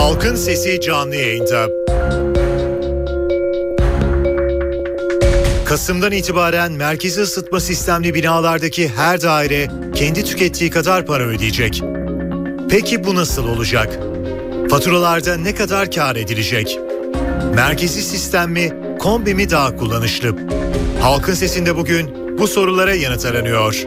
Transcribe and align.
Halkın 0.00 0.34
Sesi 0.34 0.80
canlı 0.80 1.16
yayında. 1.16 1.68
Kasım'dan 5.64 6.12
itibaren 6.12 6.72
merkezi 6.72 7.20
ısıtma 7.20 7.60
sistemli 7.60 8.14
binalardaki 8.14 8.88
her 8.88 9.22
daire 9.22 9.68
kendi 9.94 10.24
tükettiği 10.24 10.70
kadar 10.70 11.06
para 11.06 11.24
ödeyecek. 11.24 11.82
Peki 12.70 13.04
bu 13.04 13.14
nasıl 13.14 13.48
olacak? 13.48 13.98
Faturalarda 14.70 15.36
ne 15.36 15.54
kadar 15.54 15.90
kar 15.90 16.16
edilecek? 16.16 16.78
Merkezi 17.54 18.02
sistem 18.02 18.50
mi, 18.50 18.72
kombi 18.98 19.34
mi 19.34 19.50
daha 19.50 19.76
kullanışlı? 19.76 20.34
Halkın 21.00 21.34
Sesi'nde 21.34 21.76
bugün 21.76 22.38
bu 22.38 22.48
sorulara 22.48 22.94
yanıt 22.94 23.26
aranıyor. 23.26 23.86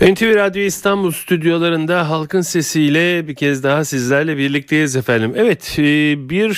NTV 0.00 0.34
Radyo 0.34 0.62
İstanbul 0.62 1.10
stüdyolarında 1.10 2.10
halkın 2.10 2.40
sesiyle 2.40 3.28
bir 3.28 3.34
kez 3.34 3.62
daha 3.62 3.84
sizlerle 3.84 4.36
birlikteyiz 4.36 4.96
efendim. 4.96 5.32
Evet 5.36 5.74
e, 5.78 5.82
bir 6.30 6.50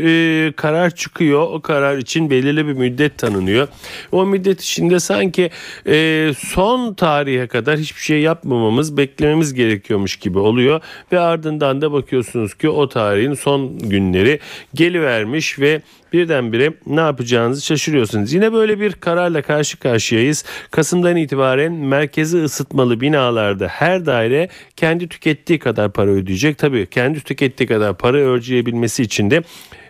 e, 0.00 0.52
karar 0.52 0.90
çıkıyor. 0.90 1.42
O 1.42 1.60
karar 1.60 1.98
için 1.98 2.30
belirli 2.30 2.66
bir 2.66 2.72
müddet 2.72 3.18
tanınıyor. 3.18 3.68
O 4.12 4.26
müddet 4.26 4.62
içinde 4.62 5.00
sanki 5.00 5.50
e, 5.86 6.30
son 6.38 6.94
tarihe 6.94 7.46
kadar 7.46 7.78
hiçbir 7.78 8.00
şey 8.00 8.20
yapmamamız, 8.20 8.96
beklememiz 8.96 9.54
gerekiyormuş 9.54 10.16
gibi 10.16 10.38
oluyor. 10.38 10.80
Ve 11.12 11.20
ardından 11.20 11.80
da 11.80 11.92
bakıyorsunuz 11.92 12.54
ki 12.54 12.68
o 12.68 12.88
tarihin 12.88 13.34
son 13.34 13.78
günleri 13.78 14.40
gelivermiş 14.74 15.58
ve 15.58 15.82
birdenbire 16.12 16.72
ne 16.86 17.00
yapacağınızı 17.00 17.64
şaşırıyorsunuz. 17.66 18.32
Yine 18.32 18.52
böyle 18.52 18.80
bir 18.80 18.92
kararla 18.92 19.42
karşı 19.42 19.78
karşıyayız. 19.78 20.44
Kasım'dan 20.70 21.16
itibaren 21.16 21.72
merkezi 21.72 22.42
ısıtmalı 22.42 23.00
binalarda 23.00 23.68
her 23.68 24.06
daire 24.06 24.48
kendi 24.76 25.08
tükettiği 25.08 25.58
kadar 25.58 25.92
para 25.92 26.10
ödeyecek. 26.10 26.58
Tabii 26.58 26.86
kendi 26.86 27.20
tükettiği 27.20 27.66
kadar 27.66 27.98
para 27.98 28.18
ödeyebilmesi 28.18 29.02
için 29.02 29.30
de 29.30 29.42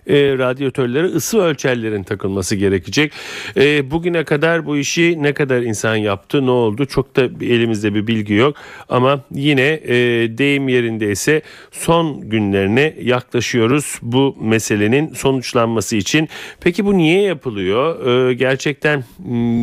e, 0.06 0.38
radyatörlere 0.38 1.06
ısı 1.06 1.40
ölçerlerin 1.40 2.02
takılması 2.02 2.56
gerekecek. 2.56 3.12
E, 3.56 3.90
bugüne 3.90 4.24
kadar 4.24 4.66
bu 4.66 4.76
işi 4.76 5.22
ne 5.22 5.32
kadar 5.34 5.62
insan 5.62 5.96
yaptı 5.96 6.46
ne 6.46 6.50
oldu 6.50 6.86
çok 6.86 7.16
da 7.16 7.22
elimizde 7.44 7.94
bir 7.94 8.06
bilgi 8.06 8.34
yok 8.34 8.56
ama 8.88 9.20
yine 9.30 9.80
e, 9.84 9.94
deyim 10.38 10.68
yerindeyse 10.68 11.42
son 11.70 12.30
günlerine 12.30 12.94
yaklaşıyoruz 13.02 13.98
bu 14.02 14.36
meselenin 14.40 15.14
sonuçlanması 15.14 15.96
için. 15.96 16.28
Peki 16.60 16.84
bu 16.84 16.98
niye 16.98 17.22
yapılıyor? 17.22 18.06
E, 18.06 18.34
gerçekten 18.34 19.04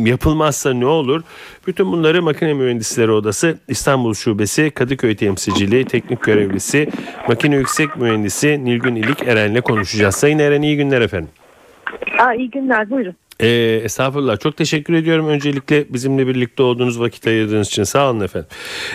yapılmazsa 0.04 0.74
ne 0.74 0.86
olur? 0.86 1.22
Bütün 1.66 1.92
bunları 1.92 2.22
Makine 2.22 2.54
Mühendisleri 2.54 3.10
Odası 3.10 3.58
İstanbul 3.68 4.14
Şubesi 4.14 4.70
Kadıköy 4.70 5.16
Temsilciliği 5.16 5.84
Teknik 5.84 6.22
Görevlisi 6.22 6.88
Makine 7.28 7.56
Yüksek 7.56 7.96
Mühendisi 7.96 8.64
Nilgün 8.64 8.94
İlik 8.94 9.22
Eren'le 9.22 9.60
konuşacağız. 9.60 10.14
Sayın 10.14 10.33
Eren 10.38 10.62
iyi 10.62 10.76
günler 10.76 11.00
efendim. 11.00 11.30
Aa, 12.18 12.34
iyi 12.34 12.50
günler 12.50 12.90
buyurun. 12.90 13.14
Ee, 13.40 13.80
estağfurullah 13.84 14.38
çok 14.40 14.56
teşekkür 14.56 14.94
ediyorum 14.94 15.28
öncelikle 15.28 15.84
bizimle 15.92 16.26
birlikte 16.26 16.62
olduğunuz 16.62 17.00
vakit 17.00 17.26
ayırdığınız 17.26 17.68
için 17.68 17.82
sağ 17.84 18.10
olun 18.10 18.20
efendim. 18.20 18.48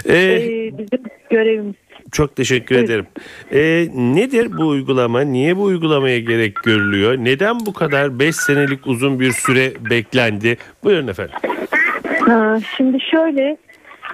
Ee, 0.05 0.13
ee, 0.17 0.77
bizim 0.77 1.03
görevimiz. 1.29 1.75
Çok 2.11 2.35
teşekkür 2.35 2.75
Buyurun. 2.75 2.85
ederim. 2.85 3.07
Ee, 3.53 3.87
nedir 4.15 4.57
bu 4.57 4.67
uygulama? 4.67 5.21
Niye 5.21 5.57
bu 5.57 5.63
uygulamaya 5.63 6.19
gerek 6.19 6.55
görülüyor? 6.63 7.17
Neden 7.17 7.65
bu 7.65 7.73
kadar 7.73 8.19
5 8.19 8.35
senelik 8.35 8.87
uzun 8.87 9.19
bir 9.19 9.31
süre 9.31 9.73
beklendi? 9.89 10.57
Buyurun 10.83 11.07
efendim. 11.07 11.35
Şimdi 12.77 12.97
şöyle 13.11 13.57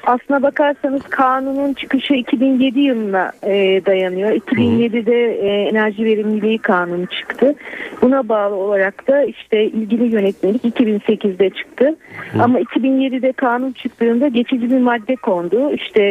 aslına 0.06 0.44
bakarsanız 0.44 1.02
kanunun 1.04 1.74
çıkışı 1.74 2.14
2007 2.14 2.80
yılına 2.80 3.32
e, 3.44 3.86
dayanıyor. 3.86 4.32
2007'de 4.32 5.34
e, 5.34 5.70
enerji 5.70 6.06
verimliliği 6.06 6.58
kanunu 6.58 7.06
çıktı. 7.06 7.56
Buna 8.02 8.30
bağlı 8.30 8.56
olarak 8.56 9.08
da 9.08 9.24
işte 9.24 9.66
ilgili 9.66 10.16
yönetmelik 10.16 10.64
2008'de 10.64 11.50
çıktı. 11.50 11.96
Hı. 12.34 12.44
Ama 12.44 12.60
2007'de 12.60 13.32
kanun 13.32 13.72
çıktığında 13.72 14.28
geçici 14.28 14.72
bir 14.72 14.80
madde 14.80 15.16
kondu. 15.16 15.72
İşte 15.72 16.02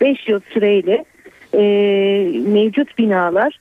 5 0.00 0.28
e, 0.28 0.32
yıl 0.32 0.40
süreyle 0.52 1.04
e, 1.54 1.62
mevcut 2.46 2.98
binalar 2.98 3.58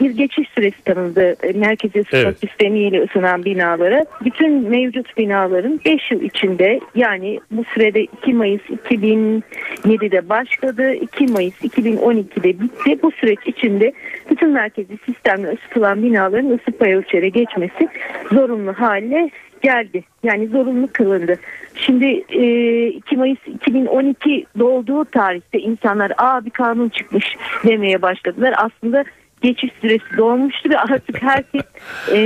bir 0.00 0.10
geçiş 0.10 0.48
süresi 0.48 0.82
tanındı 0.84 1.36
e, 1.42 1.52
merkezi 1.52 2.00
ısıtma 2.00 2.18
evet. 2.18 2.38
sistemiyle 2.38 3.02
ısınan 3.02 3.44
binalara. 3.44 4.04
Bütün 4.24 4.68
mevcut 4.68 5.16
binaların 5.16 5.80
5 5.84 6.10
yıl 6.10 6.22
içinde 6.22 6.80
yani 6.94 7.40
bu 7.50 7.64
sürede 7.64 8.02
2 8.02 8.34
Mayıs 8.34 8.62
2007'de 8.62 10.28
başladı. 10.28 10.94
2 10.94 11.26
Mayıs 11.26 11.54
2012'de 11.64 12.60
bitti. 12.60 13.02
Bu 13.02 13.10
süreç 13.10 13.38
içinde 13.46 13.92
bütün 14.30 14.50
merkezi 14.50 14.98
sistemle 15.06 15.52
ısıtılan 15.52 16.02
binaların 16.02 16.50
ısı 16.50 16.78
pay 16.78 16.94
ölçere 16.94 17.28
geçmesi 17.28 17.88
zorunlu 18.32 18.72
hale 18.72 19.30
geldi. 19.62 20.04
Yani 20.22 20.46
zorunlu 20.46 20.88
kılındı. 20.92 21.38
Şimdi 21.74 22.24
e, 22.28 22.86
2 22.86 23.16
Mayıs 23.16 23.38
2012 23.54 24.46
dolduğu 24.58 25.04
tarihte 25.04 25.58
insanlar 25.58 26.12
aa 26.18 26.44
bir 26.44 26.50
kanun 26.50 26.88
çıkmış 26.88 27.36
demeye 27.66 28.02
başladılar. 28.02 28.54
Aslında 28.56 29.04
geçiş 29.46 29.70
süresi 29.80 30.16
dolmuştu 30.16 30.70
ve 30.70 30.78
artık 30.78 31.22
herkes 31.22 31.62
e, 32.12 32.18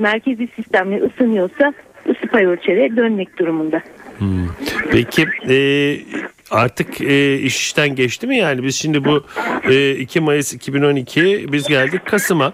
merkezi 0.00 0.48
sistemle 0.56 1.02
ısınıyorsa 1.02 1.72
ısı 2.08 2.26
pay 2.32 2.44
ölçere 2.46 2.96
dönmek 2.96 3.38
durumunda. 3.38 3.82
Hmm. 4.18 4.46
Peki 4.90 5.26
e, 5.48 5.56
artık 6.50 7.00
e, 7.00 7.38
iş 7.38 7.60
işten 7.60 7.94
geçti 7.94 8.26
mi 8.26 8.36
yani 8.36 8.62
biz 8.62 8.76
şimdi 8.76 9.04
bu 9.04 9.24
e, 9.70 9.90
2 9.90 10.20
Mayıs 10.20 10.54
2012 10.54 11.46
biz 11.52 11.68
geldik 11.68 12.06
Kasım'a 12.06 12.52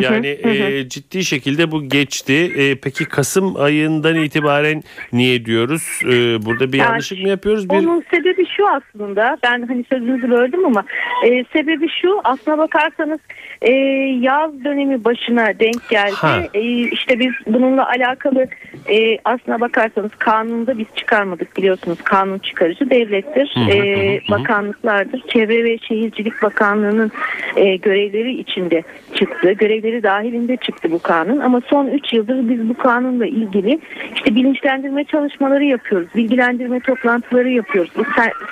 yani 0.00 0.26
e, 0.26 0.88
ciddi 0.88 1.24
şekilde 1.24 1.70
bu 1.70 1.88
geçti 1.88 2.52
e, 2.56 2.74
peki 2.74 3.04
Kasım 3.04 3.60
ayından 3.60 4.16
itibaren 4.16 4.82
niye 5.12 5.44
diyoruz 5.44 6.00
e, 6.04 6.44
burada 6.44 6.72
bir 6.72 6.78
yanlışlık 6.78 7.22
mı 7.22 7.28
yapıyoruz? 7.28 7.70
Bir... 7.70 7.74
Onun 7.74 8.04
sebebi 8.10 8.46
şu 8.62 8.68
aslında 8.68 9.36
ben 9.42 9.62
hani 9.62 9.84
sözünüzü 9.92 10.30
böldüm 10.30 10.66
ama 10.66 10.84
e, 11.24 11.44
sebebi 11.44 11.88
şu 12.02 12.20
aslına 12.24 12.58
bakarsanız 12.58 13.20
e, 13.62 13.72
yaz 14.20 14.64
dönemi 14.64 15.04
başına 15.04 15.46
denk 15.46 15.88
geldi 15.88 16.50
e, 16.54 16.60
işte 16.70 17.18
biz 17.18 17.32
bununla 17.46 17.88
alakalı 17.88 18.46
e, 18.88 19.18
aslına 19.24 19.60
bakarsanız 19.60 20.14
kanunda 20.18 20.78
biz 20.78 20.86
çıkarmadık 20.96 21.56
biliyorsunuz 21.56 21.98
kanun 22.02 22.38
çıkarıcı 22.38 22.90
devlet 22.90 23.12
devlettir, 23.12 23.50
hı 23.54 23.60
hı, 23.60 23.70
e, 23.70 24.20
bakanlıklardır. 24.30 25.22
Çevre 25.28 25.64
ve 25.64 25.78
Şehircilik 25.78 26.42
Bakanlığı'nın 26.42 27.10
e, 27.56 27.76
görevleri 27.76 28.34
içinde 28.34 28.82
çıktı. 29.14 29.52
Görevleri 29.52 30.02
dahilinde 30.02 30.56
çıktı 30.56 30.92
bu 30.92 30.98
kanun. 30.98 31.38
Ama 31.38 31.60
son 31.60 31.86
3 31.86 32.12
yıldır 32.12 32.48
biz 32.48 32.68
bu 32.68 32.74
kanunla 32.74 33.26
ilgili 33.26 33.80
işte 34.14 34.34
bilinçlendirme 34.34 35.04
çalışmaları 35.04 35.64
yapıyoruz. 35.64 36.08
Bilgilendirme 36.14 36.80
toplantıları 36.80 37.48
yapıyoruz. 37.48 37.90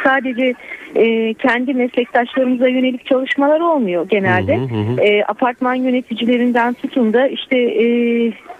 Sadece 0.05 0.55
e, 0.97 1.35
kendi 1.35 1.75
meslektaşlarımıza 1.75 2.69
yönelik 2.69 3.07
çalışmalar 3.07 3.61
olmuyor 3.61 4.09
genelde. 4.09 4.57
Hı 4.57 4.61
hı 4.61 4.93
hı. 4.93 5.01
E, 5.01 5.25
apartman 5.25 5.75
yöneticilerinden 5.75 6.75
tutun 6.75 7.13
da 7.13 7.29
işte 7.29 7.59
e, 7.59 7.85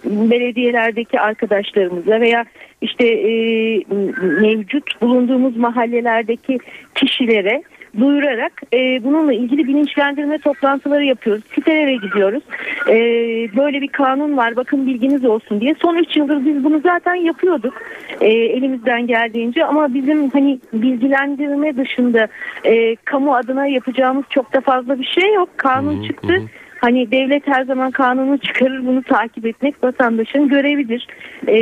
belediyelerdeki 0.05 1.21
arkadaşlarımıza 1.21 2.21
veya 2.21 2.45
işte 2.83 3.07
e, 3.09 3.33
mevcut 4.41 5.03
bulunduğumuz 5.03 5.57
mahallelerdeki 5.57 6.59
kişilere 6.95 7.63
duyurarak 7.99 8.53
e, 8.73 9.05
bununla 9.05 9.33
ilgili 9.33 9.69
bilinçlendirme 9.69 10.39
toplantıları 10.39 11.05
yapıyoruz. 11.05 11.45
Sitelere 11.55 11.95
gidiyoruz. 11.95 12.43
E, 12.89 12.95
böyle 13.57 13.81
bir 13.81 13.89
kanun 13.89 14.37
var 14.37 14.57
bakın 14.57 14.87
bilginiz 14.87 15.25
olsun 15.25 15.61
diye. 15.61 15.75
Son 15.83 15.97
3 15.97 16.17
yıldır 16.17 16.45
biz 16.45 16.65
bunu 16.65 16.81
zaten 16.81 17.15
yapıyorduk 17.15 17.75
e, 18.21 18.29
elimizden 18.29 19.07
geldiğince 19.07 19.65
ama 19.65 19.95
bizim 19.95 20.31
hani 20.31 20.59
bilgilendirme 20.73 21.77
dışında 21.77 22.29
e, 22.65 22.97
kamu 22.97 23.35
adına 23.35 23.67
yapacağımız 23.67 24.25
çok 24.31 24.53
da 24.53 24.61
fazla 24.61 24.99
bir 24.99 25.05
şey 25.21 25.35
yok. 25.35 25.49
Kanun 25.57 26.03
çıktı. 26.03 26.43
Hani 26.81 27.11
devlet 27.11 27.47
her 27.47 27.65
zaman 27.65 27.91
kanunu 27.91 28.39
çıkarır 28.39 28.87
bunu 28.87 29.03
takip 29.03 29.47
etmek 29.47 29.85
vatandaşın 29.85 30.49
görevidir. 30.49 31.07
Ee, 31.49 31.55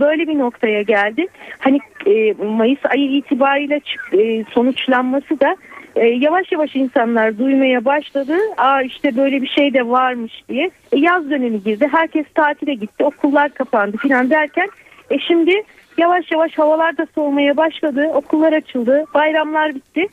böyle 0.00 0.28
bir 0.28 0.38
noktaya 0.38 0.82
geldi. 0.82 1.26
Hani 1.58 1.78
e, 2.06 2.32
Mayıs 2.32 2.78
ayı 2.84 3.10
itibariyle 3.10 3.80
e, 4.12 4.44
sonuçlanması 4.44 5.40
da 5.40 5.56
e, 5.96 6.06
yavaş 6.06 6.52
yavaş 6.52 6.76
insanlar 6.76 7.38
duymaya 7.38 7.84
başladı. 7.84 8.34
Aa 8.56 8.82
işte 8.82 9.16
böyle 9.16 9.42
bir 9.42 9.48
şey 9.48 9.74
de 9.74 9.88
varmış 9.88 10.42
diye. 10.48 10.70
E, 10.92 10.98
yaz 10.98 11.30
dönemi 11.30 11.62
girdi. 11.62 11.88
Herkes 11.92 12.26
tatile 12.34 12.74
gitti. 12.74 13.04
Okullar 13.04 13.48
kapandı 13.48 13.96
filan 13.96 14.30
derken 14.30 14.68
e 15.10 15.18
şimdi 15.18 15.62
yavaş 15.98 16.32
yavaş 16.32 16.58
havalar 16.58 16.96
da 16.96 17.06
soğumaya 17.14 17.56
başladı. 17.56 18.10
Okullar 18.14 18.52
açıldı. 18.52 19.04
Bayramlar 19.14 19.74
bitti. 19.74 20.06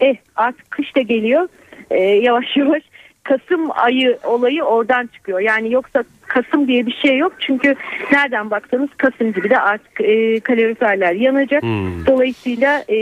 Eh 0.00 0.16
artık 0.36 0.70
kış 0.70 0.96
da 0.96 1.00
geliyor. 1.00 1.48
Ee, 1.90 2.00
yavaş 2.00 2.56
yavaş 2.56 2.82
Kasım 3.28 3.68
ayı 3.74 4.18
olayı 4.24 4.62
oradan 4.62 5.06
çıkıyor. 5.06 5.40
Yani 5.40 5.72
yoksa 5.72 6.04
Kasım 6.28 6.68
diye 6.68 6.86
bir 6.86 6.98
şey 7.02 7.18
yok. 7.18 7.32
Çünkü 7.38 7.74
nereden 8.12 8.50
baksanız 8.50 8.88
Kasım 8.96 9.32
gibi 9.32 9.50
de 9.50 9.58
artık 9.58 10.00
e, 10.00 10.40
kaloriferler 10.40 11.12
yanacak. 11.12 11.62
Hmm. 11.62 12.06
Dolayısıyla 12.06 12.84
e, 12.88 12.96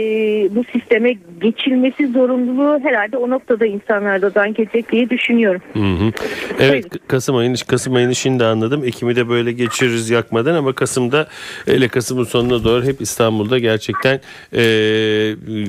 bu 0.55 0.63
sisteme 0.63 1.13
geçilmesi 1.41 2.07
zorunluluğu 2.07 2.79
herhalde 2.83 3.17
o 3.17 3.29
noktada 3.29 3.65
insanlardan 3.65 4.53
gelecek 4.53 4.91
diye 4.91 5.09
düşünüyorum. 5.09 5.61
Hı 5.73 5.79
hı. 5.79 6.11
Evet 6.59 6.85
Kasım 7.07 7.35
ayını 7.35 7.55
Kasım 7.67 7.95
ayını 7.95 8.15
şimdi 8.15 8.43
anladım. 8.43 8.83
Ekim'i 8.85 9.15
de 9.15 9.29
böyle 9.29 9.51
geçiririz 9.51 10.09
yakmadan 10.09 10.53
ama 10.53 10.73
Kasım'da 10.73 11.27
hele 11.65 11.87
Kasım'ın 11.87 12.23
sonuna 12.23 12.63
doğru 12.63 12.83
hep 12.83 13.01
İstanbul'da 13.01 13.59
gerçekten 13.59 14.19
e, 14.53 14.61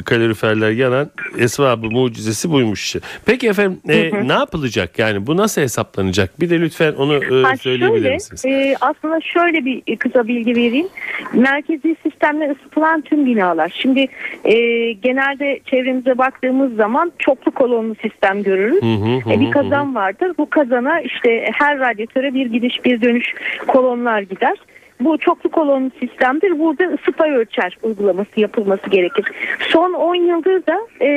kaloriferler 0.05 0.71
yanan 0.71 1.11
esvabı 1.39 1.87
mucizesi 1.87 2.51
buymuş. 2.51 2.97
Peki 3.27 3.49
efendim 3.49 3.81
e, 3.89 4.29
ne 4.29 4.33
yapılacak? 4.33 4.99
Yani 4.99 5.27
bu 5.27 5.37
nasıl 5.37 5.61
hesaplanacak? 5.61 6.41
Bir 6.41 6.51
de 6.51 6.61
lütfen 6.61 6.93
onu 6.93 7.15
e, 7.15 7.48
Ha, 7.51 7.57
söyleyebilir 7.57 8.03
şöyle, 8.03 8.15
misiniz? 8.15 8.45
e, 8.47 8.75
aslında 8.81 9.21
şöyle 9.21 9.65
bir 9.65 9.97
kısa 9.97 10.29
bilgi 10.29 10.51
vereyim. 10.51 10.89
Merkezi 11.33 11.97
sistemle 12.03 12.51
ısıtılan 12.51 13.01
tüm 13.01 13.27
binalar. 13.27 13.73
Şimdi 13.83 14.07
e, 14.45 14.55
genelde 14.93 15.61
çevremize 15.65 16.19
baktığımız 16.19 16.75
zaman 16.75 17.13
çoklu 17.19 17.53
kolonlu 17.53 17.95
sistem 18.03 18.43
görürüz. 18.43 18.83
Hı 18.83 18.87
hı, 18.87 19.31
hı 19.31 19.33
E, 19.33 19.41
bir 19.41 19.47
hı, 19.47 19.51
kazan 19.51 19.95
vardır. 19.95 20.33
Bu 20.39 20.51
kazana 20.51 21.01
işte 21.01 21.51
her 21.59 21.79
radyatöre 21.79 22.35
bir 22.35 22.47
gidiş 22.47 22.85
bir 22.85 23.03
dönüş 23.03 23.35
kolonlar 23.67 24.21
gider. 24.21 24.59
Bu 25.01 25.19
çoklu 25.19 25.51
kolonlu 25.51 25.91
sistemdir. 26.01 26.59
Burada 26.59 26.85
ısı 26.85 27.13
pay 27.13 27.31
ölçer 27.31 27.79
uygulaması 27.83 28.41
yapılması 28.41 28.91
gerekir. 28.91 29.27
Son 29.69 29.93
10 29.93 30.15
yıldır 30.15 30.67
da 30.67 30.79
e, 31.01 31.09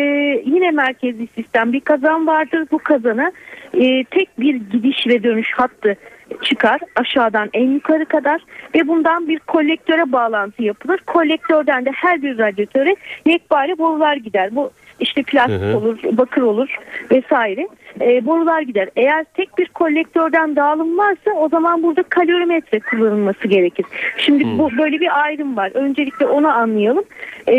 yine 0.45 0.72
merkezi 0.72 1.28
sistem 1.36 1.74
bir 1.74 1.80
kazan 1.80 2.28
vardır. 2.28 2.68
Bu 2.72 2.78
kazana 2.78 3.31
e, 3.74 4.04
tek 4.04 4.39
bir 4.39 4.56
gidiş 4.56 5.07
ve 5.07 5.24
dönüş 5.24 5.51
hattı 5.54 5.98
çıkar 6.44 6.80
aşağıdan 6.95 7.50
en 7.54 7.69
yukarı 7.69 8.06
kadar 8.06 8.42
ve 8.75 8.88
bundan 8.88 9.28
bir 9.28 9.39
kolektöre 9.39 10.12
bağlantı 10.12 10.63
yapılır. 10.63 11.00
Kolektörden 11.00 11.86
de 11.86 11.92
her 11.92 12.22
bir 12.22 12.38
radyatöre 12.38 12.95
yekpare 13.25 13.78
borular 13.78 14.16
gider. 14.16 14.56
Bu 14.56 14.72
işte 15.00 15.24
plastik 15.24 15.62
Hı 15.62 15.72
hı. 15.72 15.78
olur, 15.78 16.00
bakır 16.12 16.42
olur 16.42 16.78
vesaire. 17.12 17.68
E, 18.01 18.25
borular 18.25 18.62
gider. 18.62 18.89
Eğer 18.95 19.25
tek 19.33 19.57
bir 19.57 19.66
kolektörden 19.66 20.56
dağılım 20.56 20.98
varsa 20.98 21.31
o 21.31 21.50
zaman 21.50 21.83
burada 21.83 22.04
kalorimetre 22.04 22.80
kullanılması 22.80 23.48
gerekir. 23.48 23.86
Şimdi 24.18 24.44
bu 24.60 24.69
böyle 24.78 25.00
bir 25.00 25.22
ayrım 25.24 25.57
var. 25.57 25.72
Öncelikle 25.74 26.25
onu 26.25 26.48
anlayalım. 26.48 27.04
E, 27.49 27.57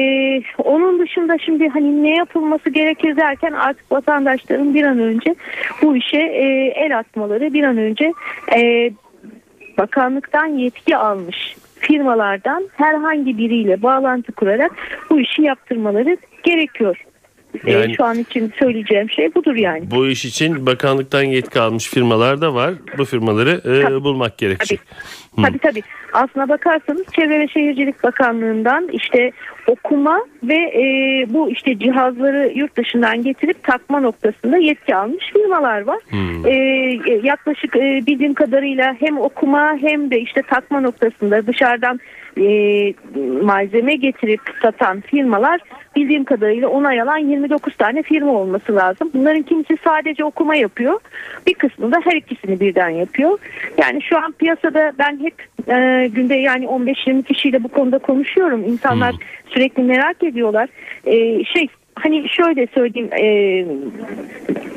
onun 0.59 0.99
dışında 0.99 1.39
şimdi 1.39 1.69
hani 1.69 2.03
ne 2.03 2.17
yapılması 2.17 2.71
gerekir 2.71 3.17
derken 3.17 3.53
artık 3.53 3.93
vatandaşların 3.93 4.75
bir 4.75 4.85
an 4.85 4.99
önce 4.99 5.35
bu 5.83 5.97
işe 5.97 6.19
e, 6.19 6.73
el 6.77 6.99
atmaları 6.99 7.53
bir 7.53 7.65
an 7.65 7.77
önce 7.77 8.13
e, 8.57 8.91
bakanlıktan 9.79 10.47
yetki 10.47 10.97
almış 10.97 11.57
firmalardan 11.79 12.69
herhangi 12.77 13.39
biriyle 13.39 13.83
bağlantı 13.83 14.33
kurarak 14.33 14.73
bu 15.11 15.21
işi 15.21 15.43
yaptırmaları 15.43 16.17
gerekiyor. 16.43 17.05
Yani- 17.67 17.95
şu 17.97 18.05
an 18.05 18.19
için 18.19 18.53
söyleyeceğim 18.59 19.11
şey 19.11 19.35
budur 19.35 19.57
yani. 19.57 19.91
Bu 19.91 20.07
iş 20.07 20.25
için 20.25 20.67
bakanlıktan 20.67 21.23
yetki 21.23 21.61
almış 21.61 21.89
firmalar 21.89 22.41
da 22.41 22.55
var. 22.55 22.75
Bu 22.99 23.05
firmaları 23.05 23.51
e, 23.51 23.83
Tabii. 23.83 24.05
bulmak 24.05 24.39
gerekecek. 24.39 24.81
Hı. 25.37 25.43
Tabii 25.43 25.59
tabii. 25.59 25.83
Aslına 26.13 26.49
bakarsanız 26.49 27.03
Çevre 27.17 27.41
ve 27.41 27.49
Şehircilik 27.49 28.03
Bakanlığı'ndan 28.05 28.89
işte 28.93 29.33
okuma 29.67 30.21
ve 30.43 30.55
e, 30.55 30.85
bu 31.29 31.51
işte 31.51 31.79
cihazları 31.79 32.53
yurt 32.55 32.77
dışından 32.77 33.23
getirip 33.23 33.63
takma 33.63 34.01
noktasında 34.01 34.57
yetki 34.57 34.97
almış 34.97 35.25
firmalar 35.33 35.81
var. 35.81 35.99
Hmm. 36.09 36.47
E, 36.47 36.55
yaklaşık 37.23 37.77
e, 37.77 38.03
bildiğim 38.07 38.35
kadarıyla 38.35 38.97
hem 39.01 39.19
okuma 39.19 39.77
hem 39.81 40.11
de 40.11 40.21
işte 40.21 40.43
takma 40.43 40.81
noktasında 40.81 41.47
dışarıdan 41.47 42.01
e, 42.39 42.95
malzeme 43.43 43.95
getirip 43.95 44.41
satan 44.63 45.01
firmalar 45.01 45.61
bildiğim 45.97 46.25
kadarıyla 46.25 46.69
onay 46.69 47.01
alan 47.01 47.19
29 47.19 47.77
tane 47.77 48.03
firma 48.03 48.33
olması 48.33 48.77
lazım. 48.77 49.11
Bunların 49.15 49.43
kimisi 49.43 49.77
sadece 49.85 50.25
okuma 50.25 50.55
yapıyor. 50.55 51.01
Bir 51.47 51.55
kısmı 51.55 51.93
da 51.93 52.01
her 52.05 52.17
ikisini 52.17 52.61
birden 52.61 52.89
yapıyor. 52.89 53.39
Yani 53.79 54.03
şu 54.03 54.19
an 54.19 54.33
piyasada 54.33 54.93
ben 54.99 55.21
hep 55.21 55.35
e, 55.69 56.09
günde 56.09 56.35
yani 56.35 56.65
15-20 56.65 57.23
kişiyle 57.23 57.65
bu 57.65 57.69
konuda 57.69 57.99
konuşuyorum. 57.99 58.65
İnsanlar 58.65 59.15
sürekli 59.47 59.83
merak 59.83 60.23
ediyorlar. 60.23 60.69
E, 61.07 61.45
şey 61.45 61.69
hani 61.95 62.29
şöyle 62.29 62.67
söyleyeyim 62.67 63.11
e, 63.13 63.27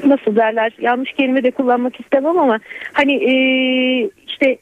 nasıl 0.10 0.36
derler 0.36 0.74
yanlış 0.82 1.14
kelime 1.14 1.44
de 1.44 1.52
kullanmak 1.52 2.00
istemem 2.00 2.38
ama 2.38 2.60
hani 2.94 3.14
e, 3.14 3.34
işte 4.28 4.58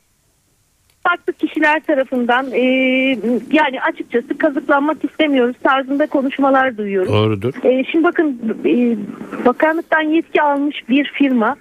farklı 1.08 1.34
kişiler 1.34 1.80
tarafından 1.80 2.52
e, 2.52 2.62
yani 3.52 3.82
açıkçası 3.82 4.38
kazıklanmak 4.38 5.04
istemiyoruz 5.04 5.56
tarzında 5.64 6.08
konuşmalar 6.08 6.78
duyuyoruz. 6.78 7.14
Doğrudur. 7.14 7.54
E, 7.64 7.84
şimdi 7.84 8.04
bakın 8.04 8.58
e, 8.66 8.98
bakanlıktan 9.46 10.02
yetki 10.02 10.42
almış 10.42 10.90
bir 10.90 11.12
firma 11.14 11.56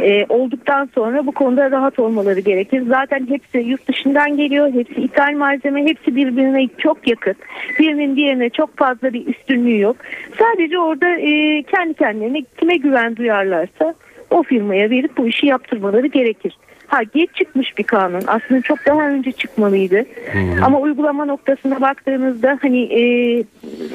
e, 0.00 0.26
olduktan 0.28 0.88
sonra 0.94 1.26
bu 1.26 1.32
konuda 1.32 1.70
rahat 1.70 1.98
olmaları 1.98 2.40
gerekir. 2.40 2.82
Zaten 2.88 3.26
hepsi 3.28 3.58
yurt 3.58 3.88
dışından 3.88 4.36
geliyor. 4.36 4.72
Hepsi 4.72 5.00
ithal 5.00 5.32
malzeme. 5.32 5.84
Hepsi 5.84 6.16
birbirine 6.16 6.68
çok 6.78 7.08
yakın. 7.08 7.34
Birinin 7.78 8.16
diğerine 8.16 8.50
çok 8.50 8.76
fazla 8.76 9.12
bir 9.12 9.26
üstünlüğü 9.26 9.80
yok. 9.80 9.96
Sadece 10.38 10.78
orada 10.78 11.08
e, 11.08 11.62
kendi 11.62 11.94
kendilerine 11.94 12.42
kime 12.60 12.76
güven 12.76 13.16
duyarlarsa 13.16 13.94
o 14.30 14.42
firmaya 14.42 14.90
verip 14.90 15.16
bu 15.16 15.28
işi 15.28 15.46
yaptırmaları 15.46 16.06
gerekir. 16.06 16.58
Ha 16.86 17.02
geç 17.02 17.30
çıkmış 17.34 17.78
bir 17.78 17.82
kanun. 17.82 18.22
Aslında 18.26 18.60
çok 18.60 18.86
daha 18.86 19.08
önce 19.08 19.32
çıkmalıydı. 19.32 20.04
Ama 20.62 20.80
uygulama 20.80 21.24
noktasına 21.24 21.80
baktığınızda 21.80 22.58
hani 22.62 22.82
e, 22.82 23.00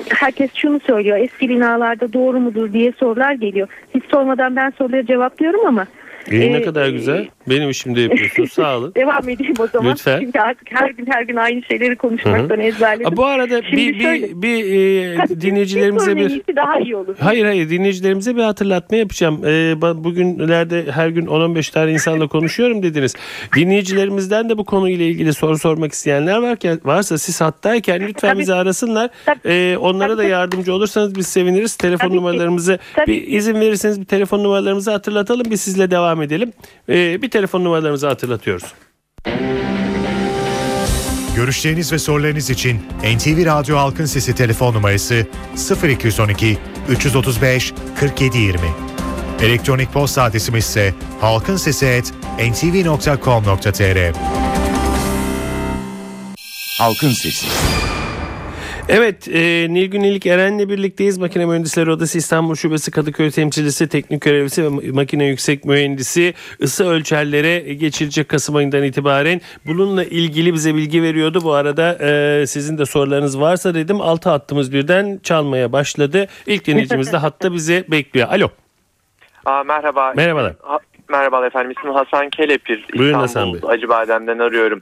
herkes 0.10 0.50
şunu 0.54 0.80
söylüyor. 0.80 1.18
Eski 1.18 1.50
binalarda 1.50 2.14
doğru 2.14 2.40
mudur 2.40 2.74
diye 2.74 2.92
sorular 2.92 3.34
geliyor. 3.34 3.68
Hiç 3.96 4.04
sormadan 4.12 4.56
ben 4.56 4.70
soruları 4.70 5.06
cevaplıyorum 5.06 5.66
ama 5.68 5.88
İyi 6.32 6.54
ne 6.54 6.58
e, 6.58 6.62
kadar 6.62 6.90
güzel. 6.90 7.28
Benim 7.50 7.70
işimde 7.70 8.02
yapıyorsunuz. 8.02 8.52
Sağ 8.54 8.78
olun. 8.78 8.94
Devam 8.96 9.30
edeyim 9.30 9.54
o 9.60 9.68
zaman. 9.68 9.92
Lütfen. 9.92 10.20
Çünkü 10.20 10.40
artık 10.40 10.68
her 10.72 10.90
gün 10.90 11.06
her 11.12 11.24
gün 11.24 11.36
aynı 11.36 11.62
şeyleri 11.64 11.96
konuşmaktan 11.96 12.60
ezberledim. 12.60 13.14
Aa, 13.14 13.18
bu 13.18 13.26
arada 13.26 13.62
Şimdi 13.62 13.78
bir, 13.78 13.94
bir, 13.94 14.04
şöyle. 14.04 14.42
bir 14.42 14.66
e, 14.66 15.16
Tabii 15.18 15.28
siz- 15.28 15.42
dinleyicilerimize 15.42 16.16
bir... 16.16 16.56
daha 16.56 16.80
iyi 16.80 16.96
olur. 16.96 17.16
Hayır 17.20 17.46
hayır 17.46 17.70
dinleyicilerimize 17.70 18.36
bir 18.36 18.42
hatırlatma 18.42 18.98
yapacağım. 18.98 19.42
Ee, 19.46 19.82
bugünlerde 19.82 20.86
her 20.92 21.10
gün 21.10 21.26
10-15 21.26 21.74
tane 21.74 21.92
insanla 21.92 22.28
konuşuyorum 22.28 22.84
dediniz. 22.84 23.16
Dinleyicilerimizden 23.56 24.50
de 24.50 24.58
bu 24.58 24.66
konuyla 24.66 25.06
ilgili 25.06 25.34
soru 25.34 25.58
sormak 25.58 25.92
isteyenler 25.92 26.38
varken 26.38 26.80
varsa 26.84 27.18
siz 27.18 27.42
hattayken 27.42 28.00
lütfen 28.08 28.30
Tabii. 28.30 28.40
bizi 28.40 28.54
arasınlar. 28.54 29.10
Tabii. 29.26 29.40
Ee, 29.46 29.78
onlara 29.78 30.08
Tabii, 30.08 30.18
da 30.18 30.24
yardımcı 30.24 30.74
olursanız 30.74 31.16
biz 31.16 31.28
seviniriz. 31.28 31.76
Telefon 31.76 32.08
Tabii 32.08 32.18
numaralarımızı 32.18 32.80
Tabii 32.96 33.12
bir 33.12 33.28
izin 33.28 33.56
verirseniz 33.56 34.02
bir 34.02 34.06
telefon 34.06 34.44
numaralarımızı 34.44 34.92
hatırlatalım. 34.92 35.46
Biz 35.52 35.62
sizle 35.62 35.92
devam 35.92 36.11
edelim. 36.20 36.54
Ee, 36.90 37.22
bir 37.22 37.30
telefon 37.30 37.64
numaralarımızı 37.64 38.08
hatırlatıyoruz. 38.08 38.74
Görüşleriniz 41.36 41.94
ve 41.94 42.00
sorularınız 42.00 42.50
için 42.50 42.80
NTV 43.04 43.46
Radyo 43.46 43.78
Halkın 43.78 44.06
Sesi 44.06 44.36
telefon 44.36 44.74
numarası 44.74 45.28
0212 45.84 46.58
335 46.90 47.74
4720. 48.02 48.60
Elektronik 49.42 49.94
posta 49.94 50.24
adresimiz 50.24 50.66
ise 50.66 50.94
halkinsesi@ntv.com.tr. 51.22 54.14
Halkın 56.78 57.12
Sesi. 57.12 57.48
Evet, 58.94 59.28
e, 59.28 59.68
Nilgün 59.70 60.04
İlik 60.04 60.26
Eren'le 60.26 60.70
birlikteyiz. 60.70 61.18
Makine 61.18 61.46
Mühendisleri 61.46 61.92
Odası 61.92 62.18
İstanbul 62.18 62.56
Şubesi 62.56 62.92
Kadıköy 62.92 63.32
Temsilcisi, 63.32 63.90
Teknik 63.90 64.22
Görevlisi 64.22 64.64
ve 64.64 64.92
Makine 64.92 65.26
Yüksek 65.26 65.66
Mühendisi 65.66 66.34
ısı 66.62 66.90
ölçerlere 66.90 67.74
geçilecek 67.74 68.30
Kasım 68.30 68.56
ayından 68.56 68.84
itibaren. 68.84 69.42
Bununla 69.66 70.04
ilgili 70.04 70.54
bize 70.54 70.76
bilgi 70.76 71.04
veriyordu. 71.04 71.40
Bu 71.44 71.54
arada 71.54 71.98
e, 72.02 72.48
sizin 72.48 72.78
de 72.78 72.86
sorularınız 72.86 73.40
varsa 73.40 73.74
dedim. 73.74 74.02
Altı 74.02 74.30
hattımız 74.30 74.74
birden 74.74 75.20
çalmaya 75.24 75.72
başladı. 75.72 76.28
İlk 76.46 76.68
dinleyicimiz 76.68 77.14
de 77.14 77.18
hatta 77.18 77.54
bizi 77.54 77.86
bekliyor. 77.92 78.28
Alo. 78.30 78.50
Aa, 79.46 79.64
merhaba. 79.64 80.14
Merhabalar. 80.16 80.54
Ha, 80.62 80.80
merhabalar 81.10 81.48
efendim. 81.48 81.74
İsmim 81.78 81.94
Hasan 81.94 82.30
Kelepir. 82.30 82.86
Buyurun 82.98 83.26
İstanbul 83.26 83.54
Hasan 83.54 83.70
Bey. 83.70 83.76
Acıbadem'den 83.76 84.40
arıyorum. 84.40 84.82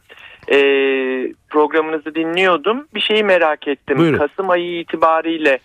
Ee, 0.51 1.33
programınızı 1.49 2.15
dinliyordum. 2.15 2.87
Bir 2.95 3.01
şeyi 3.01 3.23
merak 3.23 3.67
ettim. 3.67 3.97
Buyurun. 3.97 4.17
Kasım 4.17 4.49
ayı 4.49 4.79
itibariyle 4.79 5.59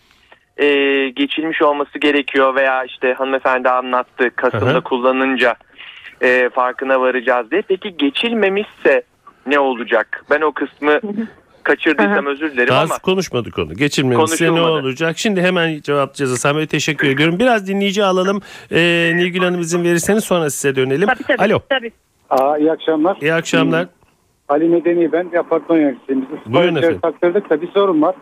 e, 0.57 0.67
geçilmiş 1.09 1.63
olması 1.63 1.99
gerekiyor 1.99 2.55
veya 2.55 2.85
işte 2.85 3.15
hanımefendi 3.15 3.69
anlattı. 3.69 4.31
Kasım'da 4.37 4.75
hı. 4.75 4.81
kullanınca 4.81 5.55
e, 6.23 6.51
farkına 6.55 7.01
varacağız 7.01 7.51
diye. 7.51 7.63
Peki 7.63 7.97
geçilmemişse 7.97 9.03
ne 9.47 9.59
olacak? 9.59 10.25
Ben 10.31 10.41
o 10.41 10.53
kısmı 10.53 11.01
kaçırdıysam 11.63 12.27
özür 12.27 12.53
dilerim 12.53 12.69
Daha 12.69 12.83
ama 12.83 12.99
konuşmadık 12.99 13.59
onu. 13.59 13.75
Geçirmemesi 13.75 14.55
ne 14.55 14.61
olacak? 14.61 15.19
Şimdi 15.19 15.43
hemen 15.43 15.81
cevaplayacağız 15.81 16.31
Hasan 16.31 16.57
Bey. 16.57 16.67
Teşekkür 16.67 17.09
ediyorum. 17.09 17.39
Biraz 17.39 17.69
dinleyici 17.69 18.05
alalım. 18.05 18.41
Ee, 18.73 19.13
Nilgün 19.15 19.43
Hanım 19.43 19.61
izin 19.61 19.85
verirseniz 19.85 20.25
sonra 20.25 20.51
size 20.51 20.77
dönelim. 20.77 21.09
Tabii 21.09 21.23
tabii. 21.23 21.43
Alo. 21.43 21.61
tabii. 21.69 21.93
Aa, 22.31 22.59
iyi 22.59 22.73
akşamlar. 22.73 23.17
İyi 23.21 23.35
akşamlar. 23.35 23.87
Ali 24.49 24.69
Medeni 24.69 25.13
ben 25.13 25.33
bir 25.33 25.37
apartman 25.37 25.77
yöneticisiyim. 25.77 26.27
Buyurun 26.47 26.75
efendim. 26.75 26.99
taktırdık 27.03 27.51
da 27.51 27.63
bir 27.63 27.69
sorun 27.69 28.03
var. 28.03 28.15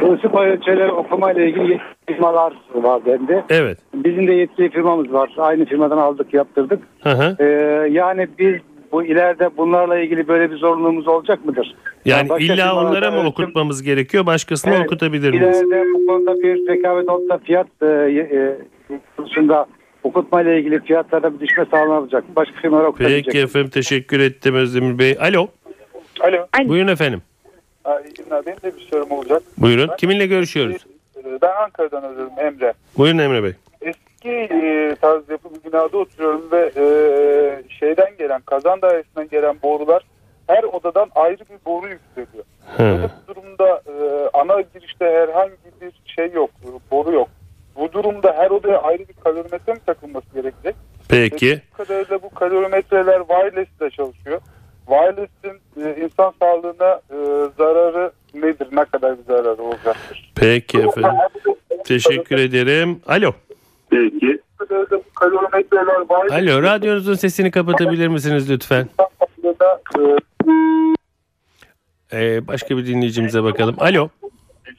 Bu 0.00 0.28
payı 0.28 0.52
ölçüleri 0.52 0.92
okumayla 0.92 1.42
ilgili 1.42 1.72
yetkili 1.72 1.92
firmalar 2.06 2.52
var 2.74 3.02
bende. 3.06 3.44
Evet. 3.50 3.78
Bizim 3.94 4.26
de 4.26 4.32
yetkili 4.32 4.70
firmamız 4.70 5.12
var. 5.12 5.30
Aynı 5.38 5.64
firmadan 5.64 5.98
aldık 5.98 6.34
yaptırdık. 6.34 6.82
Hı 7.00 7.10
hı. 7.10 7.36
Ee, 7.40 7.44
yani 7.90 8.28
biz 8.38 8.54
bu 8.92 9.04
ileride 9.04 9.56
bunlarla 9.56 9.98
ilgili 9.98 10.28
böyle 10.28 10.50
bir 10.50 10.56
zorunluluğumuz 10.56 11.08
olacak 11.08 11.44
mıdır? 11.44 11.74
Yani 12.04 12.28
başka 12.28 12.54
illa 12.54 12.76
onlara 12.76 13.10
mı 13.10 13.28
okutmamız 13.28 13.82
gerekiyor? 13.82 14.26
Başkasına 14.26 14.74
Evet, 14.74 14.86
okutabilir 14.86 15.30
miyiz? 15.30 15.62
İleride 15.62 15.84
bu 15.94 16.06
konuda 16.06 16.34
bir 16.34 16.68
rekabet 16.68 17.08
olsa 17.08 17.38
fiyat 17.38 17.66
e, 17.82 17.86
e, 17.86 18.58
konusunda 19.16 19.66
okutmayla 20.02 20.54
ilgili 20.54 20.80
fiyatlarda 20.80 21.34
bir 21.34 21.40
düşme 21.40 21.66
sağlanacak. 21.70 22.36
Başka 22.36 22.60
firmalar 22.60 22.84
okutabilecek. 22.84 23.24
Peki 23.24 23.38
efendim 23.38 23.70
teşekkür 23.70 24.20
ettim 24.20 24.54
Özdemir 24.54 24.98
Bey. 24.98 25.16
Alo. 25.20 25.48
Alo. 26.58 26.68
Buyurun 26.68 26.88
efendim. 26.88 27.22
İyi 28.04 28.14
günler. 28.14 28.46
Benim 28.46 28.62
de 28.62 28.76
bir 28.76 28.80
sorum 28.80 29.10
olacak. 29.10 29.42
Buyurun. 29.58 29.90
Kiminle 29.98 30.26
görüşüyoruz? 30.26 30.86
Ee, 31.16 31.38
Ben 31.42 31.52
Ankara'dan 31.64 32.02
arıyorum 32.02 32.32
Emre. 32.38 32.72
Buyurun 32.98 33.18
Emre 33.18 33.42
Bey. 33.44 33.52
Eski 33.80 34.30
e, 34.30 34.94
tarz 35.00 35.28
yapı 35.30 35.48
bir 35.54 35.64
binada 35.72 35.98
oturuyorum 35.98 36.48
ve 36.52 36.72
e, 36.76 36.84
şeyden 37.68 38.16
gelen, 38.18 38.40
kazan 38.40 38.82
dairesinden 38.82 39.28
gelen 39.28 39.56
borular 39.62 40.02
her 40.46 40.62
odadan 40.64 41.10
ayrı 41.14 41.38
bir 41.40 41.64
boru 41.66 41.88
yükseliyor. 41.88 42.44
Böyle 42.78 43.02
bir 43.02 43.34
durumda 43.34 43.82
e, 43.86 43.92
ana 44.32 44.60
girişte 44.60 45.04
herhangi 45.04 45.52
bir 45.80 45.92
şey 46.06 46.30
yok, 46.32 46.50
e, 46.64 46.90
boru 46.90 47.12
yok. 47.12 47.28
Bu 47.76 47.92
durumda 47.92 48.34
her 48.36 48.50
odaya 48.50 48.78
ayrı 48.82 49.08
bir 49.08 49.14
kalorimetre 49.24 49.72
mi 49.72 49.80
takılması 49.86 50.26
gerekecek? 50.34 50.76
Peki. 51.08 51.60
Bu 51.72 51.76
kadarıyla 51.76 52.22
bu 52.22 52.30
kalorimetreler 52.30 53.18
wireless 53.18 53.68
ile 53.80 53.90
çalışıyor. 53.90 54.40
Wireless'in 54.86 55.60
e, 55.84 56.04
insan 56.04 56.32
sağlığına 56.40 57.00
e, 57.10 57.16
zararı 57.58 58.12
nedir? 58.34 58.68
Ne 58.72 58.84
kadar 58.84 59.18
bir 59.18 59.22
zararı 59.24 59.62
olacaktır? 59.62 60.32
Peki 60.36 60.78
efendim. 60.78 61.10
Teşekkür 61.84 62.38
ederim. 62.38 63.00
Alo. 63.06 63.32
Peki. 63.90 64.38
Alo. 66.30 66.62
Radyonuzun 66.62 67.14
sesini 67.14 67.50
kapatabilir 67.50 68.08
misiniz 68.08 68.50
lütfen? 68.50 68.88
Ee, 72.12 72.46
başka 72.46 72.76
bir 72.76 72.86
dinleyicimize 72.86 73.42
bakalım. 73.42 73.76
Alo. 73.78 74.08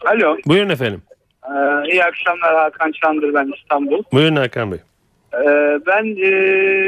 Alo, 0.05 0.38
Buyurun 0.45 0.69
efendim. 0.69 1.01
ee, 1.45 1.91
iyi 1.91 2.03
akşamlar 2.03 2.55
Hakan 2.55 2.91
Çandır 2.91 3.33
ben 3.33 3.51
İstanbul. 3.62 4.03
Buyurun 4.13 4.36
Hakan 4.36 4.72
Bey. 4.72 4.79
Ee, 5.34 5.80
ben 5.88 6.16
ee, 6.22 6.30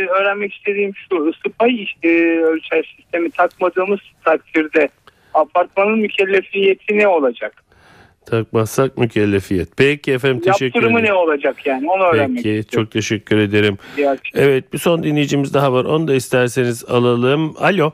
öğrenmek 0.08 0.54
istediğim 0.54 0.92
şu, 0.96 1.16
ısı 1.16 1.50
pay 1.60 1.84
işte, 1.84 2.40
ölçer 2.42 2.96
sistemi 2.98 3.32
takmadığımız 3.32 4.00
takdirde 4.24 4.90
apartmanın 5.34 6.00
mükellefiyeti 6.00 6.98
ne 6.98 7.08
olacak? 7.08 7.64
Takmazsak 8.26 8.98
mükellefiyet. 8.98 9.70
Peki 9.78 10.12
efendim 10.12 10.40
teşekkür 10.42 10.66
Yaptırımı 10.66 10.98
ne 10.98 11.02
ederim. 11.02 11.16
olacak 11.16 11.66
yani 11.66 11.90
onu 11.90 12.04
öğrenmek 12.04 12.44
Peki 12.44 12.58
istiyorum. 12.58 12.86
çok 12.86 12.92
teşekkür 12.92 13.38
ederim. 13.38 13.78
Evet 14.34 14.74
bir 14.74 14.78
son 14.78 15.04
dinleyicimiz 15.04 15.54
daha 15.54 15.74
var. 15.74 15.86
Onu 15.86 16.08
da 16.08 16.14
isterseniz 16.16 16.86
alalım. 16.86 17.56
Alo. 17.60 17.92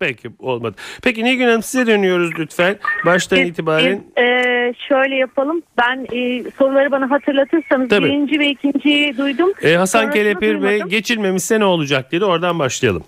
Peki 0.00 0.28
olmadı. 0.38 0.76
Peki 1.02 1.24
Nilgün 1.24 1.46
Hanım 1.46 1.62
size 1.62 1.86
dönüyoruz 1.86 2.30
lütfen. 2.38 2.76
Baştan 3.06 3.38
Biz- 3.38 3.48
itibaren 3.48 4.02
biz, 4.16 4.22
e, 4.24 4.74
şöyle 4.88 5.14
yapalım. 5.16 5.62
Ben 5.78 6.06
e, 6.12 6.50
soruları 6.58 6.90
bana 6.90 7.10
hatırlatırsanız 7.10 7.88
Tabii. 7.88 8.04
birinci 8.06 8.38
ve 8.38 8.48
ikinciyi 8.48 9.16
duydum. 9.18 9.52
e, 9.62 9.74
Hasan 9.74 10.00
Sonrasını 10.00 10.22
Kelepir 10.22 10.62
Bey 10.62 10.80
geçilmemişse 10.80 11.60
ne 11.60 11.64
olacak 11.64 12.12
dedi. 12.12 12.24
Oradan 12.24 12.58
başlayalım. 12.58 13.04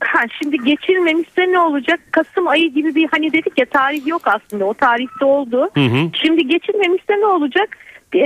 Ha, 0.00 0.20
şimdi 0.42 0.58
geçilmemişse 0.64 1.52
ne 1.52 1.58
olacak? 1.58 2.00
Kasım 2.10 2.48
ayı 2.48 2.70
gibi 2.74 2.94
bir 2.94 3.08
hani 3.10 3.32
dedik 3.32 3.58
ya 3.58 3.66
tarih 3.66 4.06
yok 4.06 4.22
aslında. 4.24 4.64
O 4.64 4.74
tarihte 4.74 5.24
oldu. 5.24 5.70
Hı 5.74 5.80
hı. 5.80 6.10
Şimdi 6.22 6.48
geçilmemişse 6.48 7.12
ne 7.20 7.26
olacak? 7.26 7.76
Ee, 8.14 8.20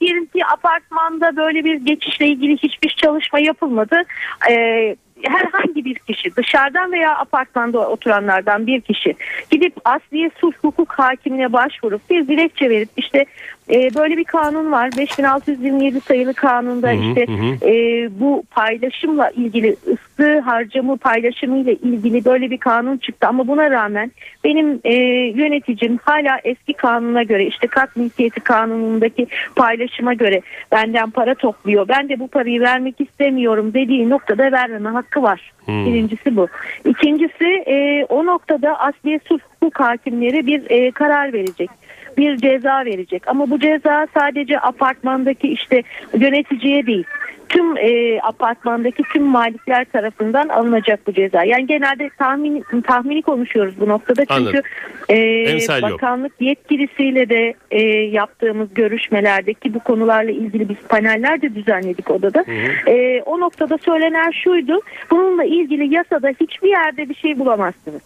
diyelim 0.00 0.26
ki 0.26 0.46
apartmanda 0.52 1.36
böyle 1.36 1.64
bir 1.64 1.74
geçişle 1.74 2.26
ilgili 2.26 2.56
hiçbir 2.56 2.88
çalışma 3.02 3.38
yapılmadı. 3.38 4.02
Ee, 4.50 4.96
herhangi 5.22 5.84
bir 5.84 5.94
kişi 5.94 6.36
dışarıdan 6.36 6.92
veya 6.92 7.16
apartmanda 7.16 7.88
oturanlardan 7.88 8.66
bir 8.66 8.80
kişi 8.80 9.14
gidip 9.50 9.74
asliye 9.84 10.30
sulh 10.40 10.52
hukuk 10.62 10.92
hakimine 10.92 11.52
başvurup 11.52 12.10
bir 12.10 12.28
dilekçe 12.28 12.70
verip 12.70 12.88
işte 12.96 13.26
e, 13.70 13.94
böyle 13.94 14.16
bir 14.16 14.24
kanun 14.24 14.72
var. 14.72 14.90
5627 14.96 16.00
sayılı 16.00 16.34
kanunda 16.34 16.88
Hı 16.88 16.92
hı, 16.92 17.08
işte 17.08 17.26
hı 17.26 17.70
e, 17.70 18.08
bu 18.20 18.44
paylaşımla 18.50 19.30
ilgili 19.30 19.76
ısı 19.86 20.38
harcamı 20.38 20.96
paylaşımıyla 20.96 21.72
ilgili 21.72 22.24
böyle 22.24 22.50
bir 22.50 22.58
kanun 22.58 22.96
çıktı. 22.96 23.26
Ama 23.26 23.48
buna 23.48 23.70
rağmen 23.70 24.12
benim 24.44 24.80
e, 24.84 24.94
yöneticim 25.34 25.98
hala 26.04 26.40
eski 26.44 26.72
kanuna 26.72 27.22
göre 27.22 27.46
işte 27.46 27.66
kat 27.66 27.96
mülkiyeti 27.96 28.40
kanunundaki 28.40 29.26
paylaşıma 29.56 30.14
göre 30.14 30.40
benden 30.72 31.10
para 31.10 31.34
topluyor. 31.34 31.88
Ben 31.88 32.08
de 32.08 32.18
bu 32.18 32.28
parayı 32.28 32.60
vermek 32.60 33.00
istemiyorum 33.00 33.74
dediği 33.74 34.10
noktada 34.10 34.52
vermeme 34.52 34.90
hakkı 35.04 35.22
var. 35.22 35.52
Hmm. 35.64 35.86
Birincisi 35.86 36.36
bu. 36.36 36.48
İkincisi 36.84 37.44
e, 37.66 38.04
o 38.08 38.26
noktada 38.26 38.78
asliye 38.80 39.20
sulh 39.28 39.40
hukuk 39.40 39.80
hakimleri 39.80 40.46
bir 40.46 40.70
e, 40.70 40.90
karar 40.90 41.32
verecek 41.32 41.70
bir 42.16 42.36
ceza 42.36 42.84
verecek. 42.84 43.28
Ama 43.28 43.50
bu 43.50 43.58
ceza 43.58 44.06
sadece 44.14 44.60
apartmandaki 44.60 45.48
işte 45.48 45.82
yöneticiye 46.18 46.86
değil 46.86 47.04
tüm 47.48 47.76
e, 47.76 48.20
apartmandaki 48.22 49.02
tüm 49.12 49.22
malikler 49.22 49.84
tarafından 49.84 50.48
alınacak 50.48 51.06
bu 51.06 51.12
ceza. 51.12 51.44
Yani 51.44 51.66
genelde 51.66 52.10
tahmin 52.18 52.64
tahmini 52.86 53.22
konuşuyoruz 53.22 53.80
bu 53.80 53.88
noktada 53.88 54.20
çünkü 54.24 54.34
Anladım. 54.34 54.62
e, 55.08 55.16
Emsal 55.18 55.82
yok. 55.82 55.90
bakanlık 55.90 56.32
yetkilisiyle 56.40 57.28
de 57.28 57.54
e, 57.70 57.82
yaptığımız 57.90 58.74
görüşmelerdeki 58.74 59.74
bu 59.74 59.80
konularla 59.80 60.30
ilgili 60.30 60.68
biz 60.68 60.76
paneller 60.88 61.42
de 61.42 61.54
düzenledik 61.54 62.10
odada. 62.10 62.44
E, 62.86 63.22
o 63.22 63.40
noktada 63.40 63.78
söylenen 63.78 64.30
şuydu. 64.30 64.80
Bununla 65.10 65.44
ilgili 65.44 65.94
yasada 65.94 66.28
hiçbir 66.40 66.68
yerde 66.68 67.08
bir 67.08 67.14
şey 67.14 67.38
bulamazsınız. 67.38 68.02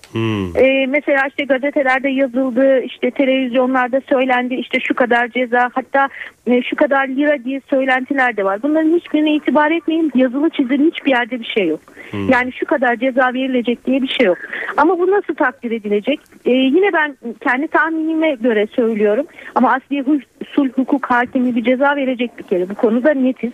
Ee, 0.57 0.87
mesela 0.89 1.27
işte 1.29 1.45
gazetelerde 1.45 2.09
yazıldı, 2.09 2.81
işte 2.81 3.11
televizyonlarda 3.11 4.01
söylendi, 4.09 4.55
işte 4.55 4.81
şu 4.81 4.95
kadar 4.95 5.29
ceza, 5.29 5.71
hatta 5.75 6.09
e, 6.47 6.63
şu 6.63 6.77
kadar 6.77 7.09
lira 7.09 7.45
diye 7.45 7.61
söylentiler 7.71 8.37
de 8.37 8.45
var. 8.45 8.63
Bunların 8.63 8.97
hiçbirine 8.97 9.35
itibar 9.39 9.71
etmeyin. 9.71 10.13
Yazılı 10.15 10.51
çizili 10.51 10.87
hiçbir 10.87 11.11
yerde 11.11 11.41
bir 11.41 11.53
şey 11.57 11.69
yok. 11.69 11.81
Yani 12.29 12.53
şu 12.53 12.67
kadar 12.67 12.97
ceza 12.97 13.35
verilecek 13.35 13.87
diye 13.87 14.03
bir 14.03 14.09
şey 14.09 14.27
yok. 14.27 14.39
Ama 14.77 14.99
bu 14.99 15.11
nasıl 15.11 15.35
takdir 15.35 15.71
edilecek? 15.71 16.21
Ee, 16.45 16.51
yine 16.51 16.93
ben 16.93 17.17
kendi 17.41 17.69
tahminime 17.69 18.35
göre 18.35 18.67
söylüyorum. 18.67 19.27
Ama 19.55 19.73
asli 19.73 20.05
sulh 20.49 20.73
hukuk 20.73 21.07
hakimi 21.07 21.57
bir 21.57 21.65
ceza 21.65 21.97
verecek 21.97 22.39
bir 22.39 22.43
kere. 22.43 22.69
Bu 22.69 22.75
konuda 22.75 23.15
netiz. 23.15 23.53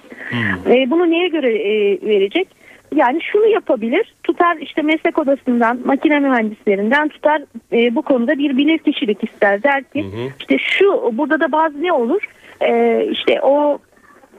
Ee, 0.66 0.90
bunu 0.90 1.10
neye 1.10 1.28
göre 1.28 1.54
e, 1.54 2.00
verecek? 2.08 2.48
Yani 2.94 3.22
şunu 3.22 3.46
yapabilir, 3.46 4.14
tutar 4.22 4.56
işte 4.56 4.82
meslek 4.82 5.18
odasından, 5.18 5.80
makine 5.84 6.20
mühendislerinden 6.20 7.08
tutar 7.08 7.42
e, 7.72 7.94
bu 7.94 8.02
konuda 8.02 8.38
bir 8.38 8.56
bilir 8.56 8.78
kişilik 8.78 9.24
ister. 9.24 9.62
Der 9.62 9.82
ki 9.82 10.06
işte 10.40 10.58
şu 10.58 11.10
burada 11.12 11.40
da 11.40 11.52
bazı 11.52 11.82
ne 11.82 11.92
olur? 11.92 12.22
E, 12.60 13.04
işte 13.10 13.40
o 13.42 13.78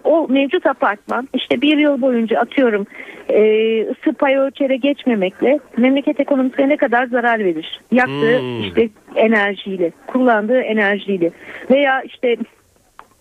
o 0.05 0.27
mevcut 0.29 0.65
apartman 0.65 1.29
işte 1.33 1.61
bir 1.61 1.77
yıl 1.77 2.01
boyunca 2.01 2.39
atıyorum 2.39 2.87
e, 3.29 3.41
ısı 3.81 4.13
pay 4.13 4.35
ölçere 4.35 4.75
geçmemekle 4.75 5.59
memleket 5.77 6.19
ekonomisine 6.19 6.69
ne 6.69 6.77
kadar 6.77 7.05
zarar 7.05 7.39
verir? 7.39 7.81
Yaktığı 7.91 8.39
Hmm. 8.39 8.63
işte 8.63 8.89
enerjiyle, 9.15 9.91
kullandığı 10.07 10.59
enerjiyle 10.59 11.31
veya 11.71 12.01
işte 12.01 12.37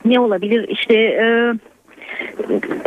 ne 0.04 0.20
olabilir? 0.20 0.68
İşte 0.68 0.94
e, 0.94 1.52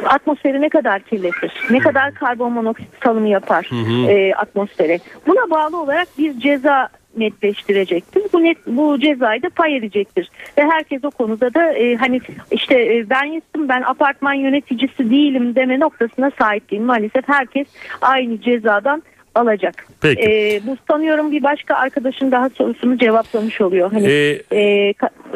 atmosferi 0.06 0.62
ne 0.62 0.70
kadar 0.70 1.00
kirletir? 1.02 1.54
Ne 1.72 1.80
kadar 1.80 2.14
karbon 2.14 2.52
monoksit 2.52 2.88
salımı 3.04 3.28
yapar 3.28 3.70
e, 4.10 4.34
atmosfere? 4.34 5.00
Buna 5.28 5.50
bağlı 5.50 5.82
olarak 5.82 6.08
bir 6.18 6.40
ceza 6.40 6.90
netleştirecektir. 7.18 8.24
Bu 8.34 8.44
net 8.44 8.58
bu 8.68 9.00
cezayı 9.00 9.44
da 9.44 9.50
pay 9.50 9.78
edecektir. 9.78 10.30
Ve 10.58 10.62
herkes 10.62 11.04
o 11.04 11.12
konuda 11.12 11.54
da 11.54 11.74
e, 11.74 11.96
hani 11.96 12.22
işte 12.52 12.76
e, 12.76 13.10
ben 13.10 13.26
yıktım 13.26 13.70
ben 13.70 13.82
apartman 13.82 14.34
yöneticisi 14.34 15.10
değilim 15.10 15.56
deme 15.56 15.80
noktasına 15.80 16.32
sahip 16.40 16.72
değil. 16.72 16.82
Maalesef 16.82 17.28
herkes 17.28 17.68
aynı 18.02 18.42
cezadan 18.42 19.04
alacak. 19.38 19.86
Peki. 20.02 20.22
E, 20.22 20.62
bu 20.68 20.78
sanıyorum 20.92 21.32
bir 21.32 21.44
başka 21.44 21.76
arkadaşın 21.76 22.32
daha 22.32 22.50
sorusunu 22.50 22.98
cevaplamış 22.98 23.62
oluyor. 23.62 23.92
Hani 23.92 24.08
Ee, 24.08 24.40
e, 24.54 24.94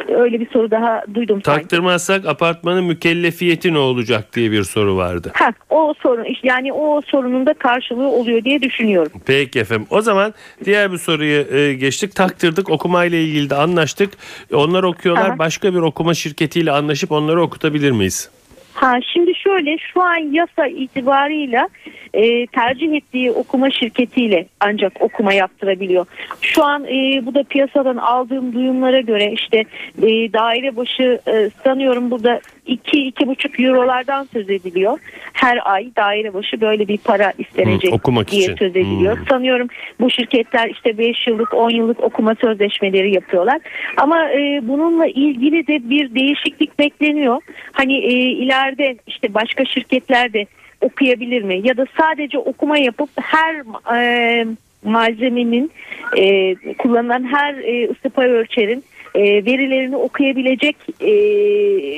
Öyle 0.08 0.40
bir 0.40 0.50
soru 0.50 0.70
daha 0.70 1.02
duydum. 1.14 1.40
sanki. 1.44 1.60
Taktırmazsak 1.60 2.26
apartmanın 2.26 2.84
mükellefiyeti 2.84 3.74
ne 3.74 3.78
olacak 3.78 4.34
diye 4.34 4.50
bir 4.50 4.62
soru 4.62 4.96
vardı. 4.96 5.32
Ha, 5.34 5.50
o 5.70 5.94
sorun 6.02 6.26
yani 6.42 6.72
o 6.72 7.00
sorunun 7.06 7.46
da 7.46 7.54
karşılığı 7.54 8.08
oluyor 8.08 8.44
diye 8.44 8.62
düşünüyorum. 8.62 9.12
Peki 9.26 9.60
efendim. 9.60 9.86
O 9.90 10.00
zaman 10.00 10.34
diğer 10.64 10.92
bir 10.92 10.98
soruyu 10.98 11.56
e, 11.56 11.74
geçtik. 11.74 12.14
Taktırdık. 12.14 12.70
Okumayla 12.70 13.18
ilgili 13.18 13.50
de 13.50 13.54
anlaştık. 13.54 14.10
Onlar 14.54 14.82
okuyorlar. 14.82 15.30
Aha. 15.30 15.38
Başka 15.38 15.74
bir 15.74 15.78
okuma 15.78 16.14
şirketiyle 16.14 16.72
anlaşıp 16.72 17.12
onları 17.12 17.42
okutabilir 17.42 17.90
miyiz? 17.90 18.30
Ha 18.74 18.92
şimdi 19.12 19.34
şöyle 19.34 19.76
şu 19.92 20.02
an 20.02 20.16
yasa 20.32 20.66
itibarıyla 20.66 21.68
e, 22.14 22.46
tercih 22.46 22.94
ettiği 22.94 23.32
okuma 23.32 23.70
şirketiyle 23.70 24.46
ancak 24.60 24.92
okuma 25.00 25.32
yaptırabiliyor. 25.32 26.06
Şu 26.40 26.64
an 26.64 26.84
e, 26.84 27.26
bu 27.26 27.34
da 27.34 27.42
piyasadan 27.42 27.96
aldığım 27.96 28.52
duyumlara 28.52 29.00
göre 29.00 29.32
işte 29.32 29.58
e, 30.02 30.32
daire 30.32 30.76
başı 30.76 31.20
e, 31.28 31.50
sanıyorum 31.64 32.10
burada 32.10 32.40
2-2,5 32.68 33.66
eurolardan 33.66 34.28
söz 34.32 34.50
ediliyor. 34.50 34.98
Her 35.32 35.72
ay 35.72 35.90
daire 35.96 36.34
başı 36.34 36.60
böyle 36.60 36.88
bir 36.88 36.98
para 36.98 37.32
istenecek 37.38 37.94
okumak 37.94 38.30
diye 38.30 38.42
için. 38.42 38.56
söz 38.56 38.70
ediliyor. 38.70 39.18
Hı. 39.18 39.24
Sanıyorum 39.28 39.68
bu 40.00 40.10
şirketler 40.10 40.70
işte 40.70 40.98
5 40.98 41.26
yıllık 41.26 41.54
10 41.54 41.70
yıllık 41.70 42.00
okuma 42.00 42.34
sözleşmeleri 42.34 43.14
yapıyorlar. 43.14 43.60
Ama 43.96 44.30
e, 44.30 44.60
bununla 44.62 45.06
ilgili 45.06 45.66
de 45.66 45.90
bir 45.90 46.14
değişiklik 46.14 46.78
bekleniyor. 46.78 47.40
Hani 47.72 47.96
e, 47.96 48.12
ileride 48.12 48.96
işte 49.06 49.34
başka 49.34 49.64
şirketler 49.64 50.32
de 50.32 50.46
okuyabilir 50.82 51.42
mi? 51.42 51.60
Ya 51.64 51.76
da 51.76 51.86
sadece 52.00 52.38
okuma 52.38 52.78
yapıp 52.78 53.10
her 53.20 53.54
e, 53.96 54.46
malzemenin 54.84 55.70
e, 56.18 56.54
kullanılan 56.78 57.24
her 57.32 57.54
e, 57.54 57.90
ısı 57.90 58.10
pay 58.10 58.28
ölçerin 58.30 58.84
e, 59.14 59.20
verilerini 59.22 59.96
okuyabilecek 59.96 60.76
e, 61.00 61.06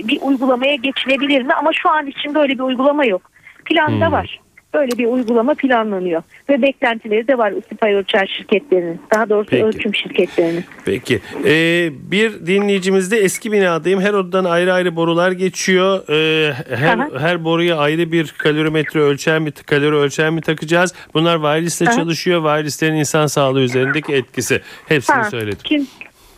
bir 0.09 0.19
uygulamaya 0.23 0.75
geçilebilir 0.75 1.43
mi? 1.43 1.53
Ama 1.55 1.73
şu 1.73 1.91
an 1.91 2.07
için 2.07 2.35
böyle 2.35 2.55
bir 2.55 2.61
uygulama 2.63 3.05
yok. 3.05 3.31
Planda 3.65 4.07
Hmm. 4.07 4.13
var. 4.13 4.41
Böyle 4.75 4.99
bir 4.99 5.07
uygulama 5.07 5.55
planlanıyor 5.55 6.23
ve 6.49 6.63
beklentileri 6.63 7.29
de 7.29 7.39
var 7.39 7.53
ısı 7.53 7.77
pay 7.81 7.95
ölçer 7.95 8.35
şirketlerinin. 8.39 9.01
Daha 9.15 9.29
doğrusu 9.29 9.51
Peki. 9.51 9.65
ölçüm 9.65 9.95
şirketlerinin. 9.95 10.65
Peki. 10.85 11.21
Ee, 11.45 11.91
bir 12.11 12.47
dinleyicimiz 12.47 13.11
de 13.11 13.17
eski 13.17 13.53
binadayım. 13.53 14.01
Her 14.01 14.13
odadan 14.15 14.45
ayrı 14.45 14.73
ayrı 14.73 14.97
borular 14.97 15.33
geçiyor. 15.33 16.09
Ee, 16.09 16.53
her 16.77 16.99
Aha. 16.99 17.09
her 17.19 17.45
boruya 17.45 17.77
ayrı 17.77 18.13
bir 18.13 18.35
kalorimetre 18.39 19.01
ölçer 19.01 19.39
mi, 19.39 19.51
kalori 19.53 19.97
ölçer 19.97 20.31
mi 20.31 20.41
takacağız? 20.41 20.95
Bunlar 21.15 21.37
wireless'le 21.37 21.83
Aha. 21.89 21.97
çalışıyor. 21.97 22.43
Wireless'lerin 22.43 22.95
insan 22.95 23.27
sağlığı 23.27 23.61
üzerindeki 23.61 24.13
etkisi. 24.13 24.61
Hepsini 24.89 25.17
Ha, 25.17 25.31
söyledim. 25.31 25.59
Şimdi, 25.69 25.85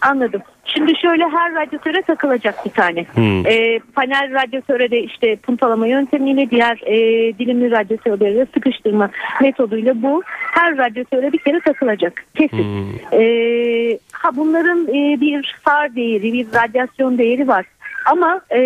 anladım. 0.00 0.42
Şimdi 0.64 0.92
şöyle 1.02 1.24
her 1.24 1.54
radyatöre 1.54 2.02
takılacak 2.02 2.64
bir 2.64 2.70
tane. 2.70 3.06
Hmm. 3.14 3.46
Ee, 3.46 3.80
panel 3.94 4.32
radyatöre 4.32 4.90
de 4.90 5.00
işte 5.00 5.36
puntalama 5.36 5.86
yöntemiyle 5.86 6.50
diğer 6.50 6.80
e, 6.86 6.94
dilimli 7.38 7.70
radyatörleri 7.70 8.36
de 8.36 8.46
sıkıştırma 8.54 9.10
metoduyla 9.42 10.02
bu 10.02 10.22
her 10.26 10.78
radyatöre 10.78 11.32
bir 11.32 11.38
kere 11.38 11.60
takılacak. 11.60 12.24
Kesin. 12.34 12.58
Hmm. 12.58 13.20
Ee, 13.20 13.98
ha 14.12 14.36
bunların 14.36 14.88
e, 14.88 15.20
bir 15.20 15.56
SAR 15.64 15.96
değeri, 15.96 16.32
bir 16.32 16.46
radyasyon 16.54 17.18
değeri 17.18 17.48
var. 17.48 17.64
Ama 18.06 18.40
e, 18.52 18.60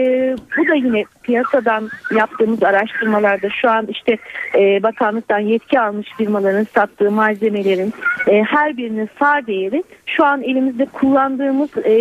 bu 0.59 0.69
da 0.69 0.75
yine 0.75 1.05
piyasadan 1.23 1.89
yaptığımız 2.15 2.63
araştırmalarda 2.63 3.51
şu 3.51 3.71
an 3.71 3.87
işte 3.87 4.17
e, 4.59 4.83
bakanlıktan 4.83 5.39
yetki 5.39 5.81
almış 5.81 6.09
firmaların 6.19 6.67
sattığı 6.75 7.11
malzemelerin 7.11 7.93
e, 8.27 8.43
her 8.43 8.77
birinin 8.77 9.09
SAR 9.19 9.47
değeri 9.47 9.85
şu 10.07 10.25
an 10.25 10.43
elimizde 10.43 10.87
kullandığımız 10.87 11.71
e, 11.85 11.97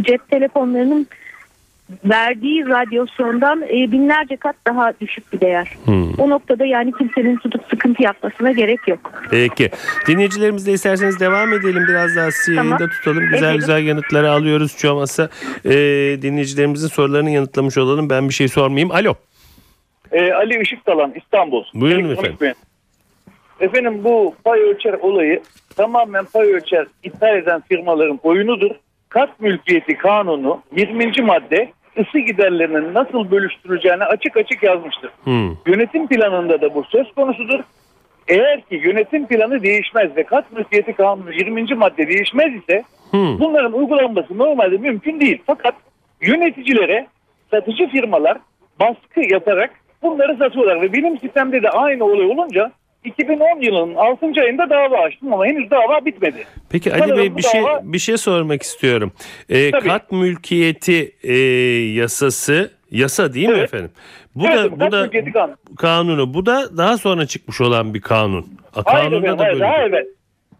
cep 0.00 0.28
telefonlarının 0.30 1.06
verdiği 2.04 2.66
radyasyondan 2.66 3.62
e, 3.62 3.92
binlerce 3.92 4.36
kat 4.36 4.56
daha 4.66 4.92
düşük 5.00 5.32
bir 5.32 5.40
değer. 5.40 5.76
Hmm. 5.84 6.14
O 6.18 6.30
noktada 6.30 6.64
yani 6.64 6.92
kimsenin 6.98 7.36
tutup 7.36 7.62
sıkıntı 7.70 8.02
yapmasına 8.02 8.52
gerek 8.52 8.88
yok. 8.88 9.12
Peki. 9.30 9.70
Dinleyicilerimizle 10.06 10.72
isterseniz 10.72 11.20
devam 11.20 11.52
edelim. 11.52 11.84
Biraz 11.88 12.16
daha 12.16 12.30
sizi 12.30 12.56
Tamam. 12.56 12.72
yayında 12.72 12.92
tutalım. 12.92 13.24
Güzel 13.24 13.38
Edelim. 13.44 13.56
güzel 13.56 13.84
yanıtları 13.86 14.30
alıyoruz. 14.30 14.76
Şu 14.78 14.90
olmazsa 14.90 15.28
e, 15.64 15.70
dinleyicilerimizin 16.22 16.88
sorularını 16.88 17.30
yanıtlamış 17.30 17.78
olalım. 17.78 18.10
Ben 18.10 18.28
bir 18.28 18.34
şey 18.34 18.48
sormayayım. 18.48 18.90
Alo. 18.90 19.14
Ee, 20.12 20.32
Ali 20.32 20.62
Işıktalan 20.62 21.12
İstanbul. 21.16 21.64
Buyurun 21.74 22.04
Elektronik 22.04 22.18
efendim. 22.18 22.36
mühendis. 22.40 22.62
Efendim 23.60 24.04
bu 24.04 24.34
pay 24.44 24.60
ölçer 24.60 24.92
olayı 24.92 25.42
tamamen 25.76 26.24
pay 26.24 26.52
ölçer 26.52 26.86
ithal 27.02 27.36
eden 27.36 27.62
firmaların 27.68 28.20
oyunudur. 28.22 28.70
Kat 29.08 29.40
mülkiyeti 29.40 29.98
kanunu 29.98 30.62
20. 30.76 31.22
madde 31.22 31.72
ısı 31.98 32.18
giderlerinin 32.18 32.94
nasıl 32.94 33.30
bölüştürüleceğini 33.30 34.04
açık 34.04 34.36
açık 34.36 34.62
yazmıştır. 34.62 35.10
Hmm. 35.24 35.56
Yönetim 35.66 36.06
planında 36.06 36.60
da 36.60 36.74
bu 36.74 36.84
söz 36.84 37.12
konusudur. 37.12 37.60
Eğer 38.28 38.60
ki 38.60 38.80
yönetim 38.84 39.26
planı 39.26 39.62
değişmez 39.62 40.16
ve 40.16 40.22
kat 40.22 40.52
mülkiyeti 40.52 40.92
kanunu 40.92 41.32
20. 41.32 41.74
madde 41.74 42.08
değişmez 42.08 42.54
ise 42.54 42.84
Hmm. 43.10 43.38
bunların 43.40 43.72
uygulanması 43.72 44.38
normalde 44.38 44.76
mümkün 44.76 45.20
değil. 45.20 45.42
Fakat 45.46 45.74
yöneticilere 46.20 47.06
satıcı 47.50 47.88
firmalar 47.88 48.38
baskı 48.80 49.20
yaparak 49.32 49.70
bunları 50.02 50.36
satıyorlar 50.36 50.82
ve 50.82 50.92
benim 50.92 51.18
sistemde 51.18 51.62
de 51.62 51.70
aynı 51.70 52.04
olay 52.04 52.26
olunca 52.26 52.72
2010 53.04 53.60
yılının 53.60 53.94
6. 53.94 54.26
ayında 54.40 54.70
dava 54.70 54.98
açtım 54.98 55.32
ama 55.32 55.46
henüz 55.46 55.70
dava 55.70 56.04
bitmedi. 56.04 56.44
Peki 56.70 56.92
Ali 56.92 56.98
Sanırım 57.00 57.18
Bey 57.18 57.36
bir 57.36 57.42
şey 57.42 57.60
dava- 57.60 57.92
bir 57.92 57.98
şey 57.98 58.16
sormak 58.16 58.62
istiyorum. 58.62 59.12
Ee, 59.48 59.70
Tabii. 59.70 59.88
kat 59.88 60.12
mülkiyeti 60.12 61.12
e, 61.22 61.32
yasası 62.00 62.70
yasa 62.90 63.34
değil 63.34 63.48
mi 63.48 63.54
Evet. 63.54 63.64
efendim? 63.64 63.90
Bu 64.34 64.46
Evet, 64.46 64.56
da 64.58 64.70
bu 64.72 64.80
da 64.80 65.10
kanunu. 65.10 65.56
kanunu. 65.78 66.34
Bu 66.34 66.46
da 66.46 66.76
daha 66.76 66.98
sonra 66.98 67.26
çıkmış 67.26 67.60
olan 67.60 67.94
bir 67.94 68.00
kanun. 68.00 68.46
A, 68.76 68.82
Hayır 68.84 69.10
Kanunda 69.10 69.16
efendim, 69.26 69.38
da 69.38 69.44
hayır, 69.44 69.52
böyle. 69.52 69.64
daha 69.64 69.82
evvel. 69.82 70.06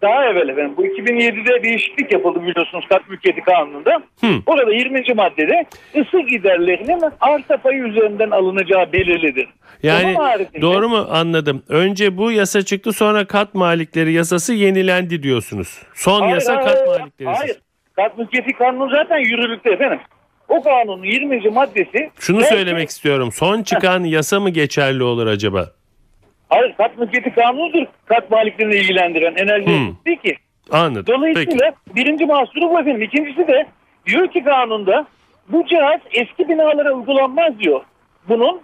Daha 0.03 0.25
evvel 0.25 0.49
efendim. 0.49 0.75
Bu 0.77 0.87
2007'de 0.87 1.63
değişiklik 1.63 2.13
yapıldı 2.13 2.43
biliyorsunuz 2.47 2.85
kat 2.89 3.09
mülkiyeti 3.11 3.41
kanununda. 3.41 4.03
Hı. 4.21 4.27
Orada 4.47 4.73
20. 4.73 5.15
maddede 5.15 5.65
ısı 6.01 6.21
giderlerinin 6.21 7.03
arsa 7.21 7.57
payı 7.57 7.83
üzerinden 7.83 8.31
alınacağı 8.31 8.93
belirlidir. 8.93 9.49
Yani 9.83 10.15
haricinde- 10.15 10.61
doğru 10.63 10.89
mu 10.89 11.07
anladım? 11.11 11.63
Önce 11.69 12.17
bu 12.17 12.33
yasa 12.33 12.63
çıktı 12.63 12.93
sonra 12.93 13.25
kat 13.25 13.55
malikleri 13.55 14.13
yasası 14.13 14.55
yenilendi 14.55 15.23
diyorsunuz. 15.23 15.83
Son 15.95 16.21
Hayır, 16.21 16.35
yasa 16.35 16.57
hayır, 16.57 16.67
kat 16.69 16.77
hayır. 16.89 17.01
malikleri 17.01 17.29
yasası. 17.29 17.45
Hayır. 17.45 17.57
Kat 17.97 18.19
mülkiyeti 18.19 18.53
kanunu 18.53 18.91
zaten 18.91 19.19
yürürlükte 19.19 19.71
efendim. 19.73 19.99
O 20.49 20.63
kanunun 20.63 21.03
20. 21.05 21.51
maddesi 21.51 22.11
Şunu 22.21 22.41
belki- 22.41 22.55
söylemek 22.55 22.89
istiyorum. 22.89 23.29
Son 23.33 23.63
çıkan 23.63 24.05
yasa 24.05 24.41
mı 24.41 24.51
geçerli 24.51 25.03
olur 25.03 25.27
acaba? 25.27 25.67
Hayır 26.53 26.75
kat 26.77 26.99
mülkiyeti 26.99 27.35
kanunudur. 27.35 27.85
Kat 28.07 28.31
maliklerini 28.31 28.75
ilgilendiren 28.75 29.35
enerji 29.37 29.67
Hmm. 29.67 29.95
değil 30.07 30.19
ki. 30.19 30.37
Anladım. 30.71 31.05
Peki. 31.07 31.19
Dolayısıyla 31.19 31.73
birinci 31.97 32.27
mahsuru 32.27 32.71
bu 32.71 32.81
efendim. 32.81 33.03
İkincisi 33.03 33.49
de 33.49 33.67
diyor 34.07 34.29
ki 34.29 34.45
kanunda 34.45 35.07
bu 35.49 35.67
cihaz 35.67 36.01
eski 36.13 36.49
binalara 36.49 36.93
uygulanmaz 36.93 37.59
diyor. 37.59 37.81
Bunun 38.29 38.61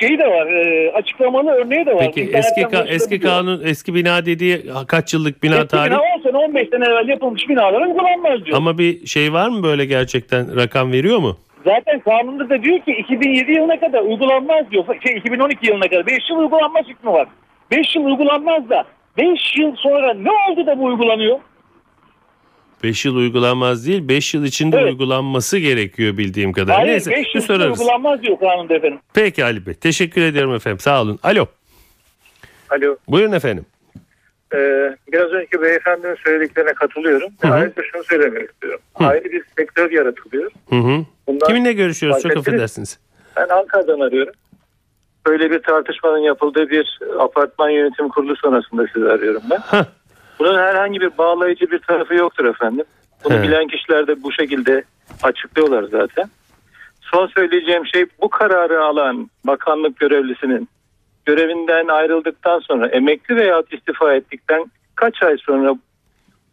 şeyi 0.00 0.18
de 0.18 0.26
var 0.26 0.46
e, 0.46 0.92
açıklamalı 0.92 1.50
örneği 1.50 1.86
de 1.86 1.94
var. 1.94 1.98
Peki 2.14 2.30
eski 2.34 2.60
ka- 2.60 2.88
eski 2.88 3.14
ulaşılabiliyor. 3.14 3.22
kanun 3.32 3.60
eski 3.64 3.94
bina 3.94 4.26
dediği 4.26 4.62
kaç 4.88 5.14
yıllık 5.14 5.42
bina 5.42 5.54
Eski 5.56 5.68
tarih? 5.68 5.90
bina 5.90 6.00
10 6.16 6.22
sene 6.22 6.36
15 6.36 6.68
sene 6.68 6.84
evvel 6.84 7.08
yapılmış 7.08 7.48
binalara 7.48 7.86
uygulanmaz 7.88 8.44
diyor. 8.44 8.56
Ama 8.56 8.78
bir 8.78 9.06
şey 9.06 9.32
var 9.32 9.48
mı 9.48 9.62
böyle 9.62 9.84
gerçekten 9.84 10.56
rakam 10.56 10.92
veriyor 10.92 11.18
mu? 11.18 11.36
Zaten 11.68 12.00
kanunda 12.00 12.50
da 12.50 12.62
diyor 12.62 12.78
ki 12.80 12.92
2007 12.92 13.52
yılına 13.52 13.80
kadar 13.80 14.00
uygulanmaz 14.02 14.70
diyor. 14.70 14.84
Şey 15.06 15.16
2012 15.16 15.66
yılına 15.66 15.88
kadar 15.88 16.06
5 16.06 16.30
yıl 16.30 16.36
uygulanmaz 16.38 16.86
hükmü 16.88 17.10
var. 17.10 17.28
5 17.70 17.96
yıl 17.96 18.04
uygulanmaz 18.04 18.70
da 18.70 18.84
5 19.18 19.56
yıl 19.58 19.76
sonra 19.76 20.14
ne 20.14 20.30
oldu 20.30 20.66
da 20.66 20.78
bu 20.78 20.84
uygulanıyor? 20.84 21.38
5 22.82 23.04
yıl 23.04 23.16
uygulanmaz 23.16 23.86
değil 23.86 24.08
5 24.08 24.34
yıl 24.34 24.44
içinde 24.44 24.76
Evet. 24.76 24.92
uygulanması 24.92 25.58
gerekiyor 25.58 26.16
bildiğim 26.18 26.52
kadarıyla. 26.52 26.78
Hayır 26.78 26.90
Neyse 26.92 27.10
5 27.10 27.26
bir 27.26 27.34
yıl 27.34 27.42
sorarız. 27.42 27.80
uygulanmaz 27.80 28.22
diyor 28.22 28.38
kanunda 28.38 28.74
efendim. 28.74 28.98
Peki 29.14 29.44
Ali 29.44 29.66
Bey 29.66 29.74
teşekkür 29.74 30.22
ediyorum 30.22 30.54
efendim 30.54 30.78
sağ 30.78 31.02
olun. 31.02 31.18
Alo 31.22 31.46
Alo. 32.70 32.96
buyurun 33.08 33.32
efendim. 33.32 33.66
Ee, 34.54 34.96
biraz 35.12 35.32
önceki 35.32 35.62
beyefendinin 35.62 36.16
söylediklerine 36.24 36.72
katılıyorum. 36.72 37.30
Hı 37.40 37.48
hı. 37.48 37.52
Ayrıca 37.52 37.82
şunu 37.92 38.04
söylemek 38.04 38.50
istiyorum. 38.50 38.80
Hı. 38.98 39.04
Ayrı 39.06 39.24
bir 39.24 39.42
sektör 39.58 39.90
yaratılıyor. 39.90 40.50
Hı 40.70 40.76
hı. 40.76 41.04
Bundan 41.26 41.46
Kiminle 41.46 41.72
görüşüyoruz 41.72 42.22
çok 42.22 42.36
affedersiniz. 42.36 42.98
Ben 43.36 43.48
Ankara'dan 43.48 44.00
arıyorum. 44.00 44.32
Böyle 45.26 45.50
bir 45.50 45.62
tartışmanın 45.62 46.18
yapıldığı 46.18 46.70
bir 46.70 46.98
apartman 47.18 47.70
yönetim 47.70 48.08
kurulu 48.08 48.36
sonrasında 48.36 48.86
sizi 48.94 49.08
arıyorum 49.08 49.42
ben. 49.50 49.58
Hah. 49.58 49.84
Bunun 50.38 50.58
herhangi 50.58 51.00
bir 51.00 51.18
bağlayıcı 51.18 51.70
bir 51.70 51.78
tarafı 51.78 52.14
yoktur 52.14 52.44
efendim. 52.44 52.84
Bunu 53.24 53.34
He. 53.34 53.42
bilen 53.42 53.68
kişiler 53.68 54.06
de 54.06 54.22
bu 54.22 54.32
şekilde 54.32 54.84
açıklıyorlar 55.22 55.82
zaten. 55.82 56.30
Son 57.00 57.26
söyleyeceğim 57.26 57.86
şey 57.86 58.06
bu 58.20 58.28
kararı 58.28 58.82
alan 58.82 59.30
bakanlık 59.44 59.96
görevlisinin 60.00 60.68
görevinden 61.28 61.86
ayrıldıktan 61.88 62.58
sonra 62.58 62.86
emekli 62.86 63.36
veya 63.36 63.62
istifa 63.72 64.14
ettikten 64.14 64.64
kaç 64.94 65.22
ay 65.22 65.36
sonra 65.38 65.74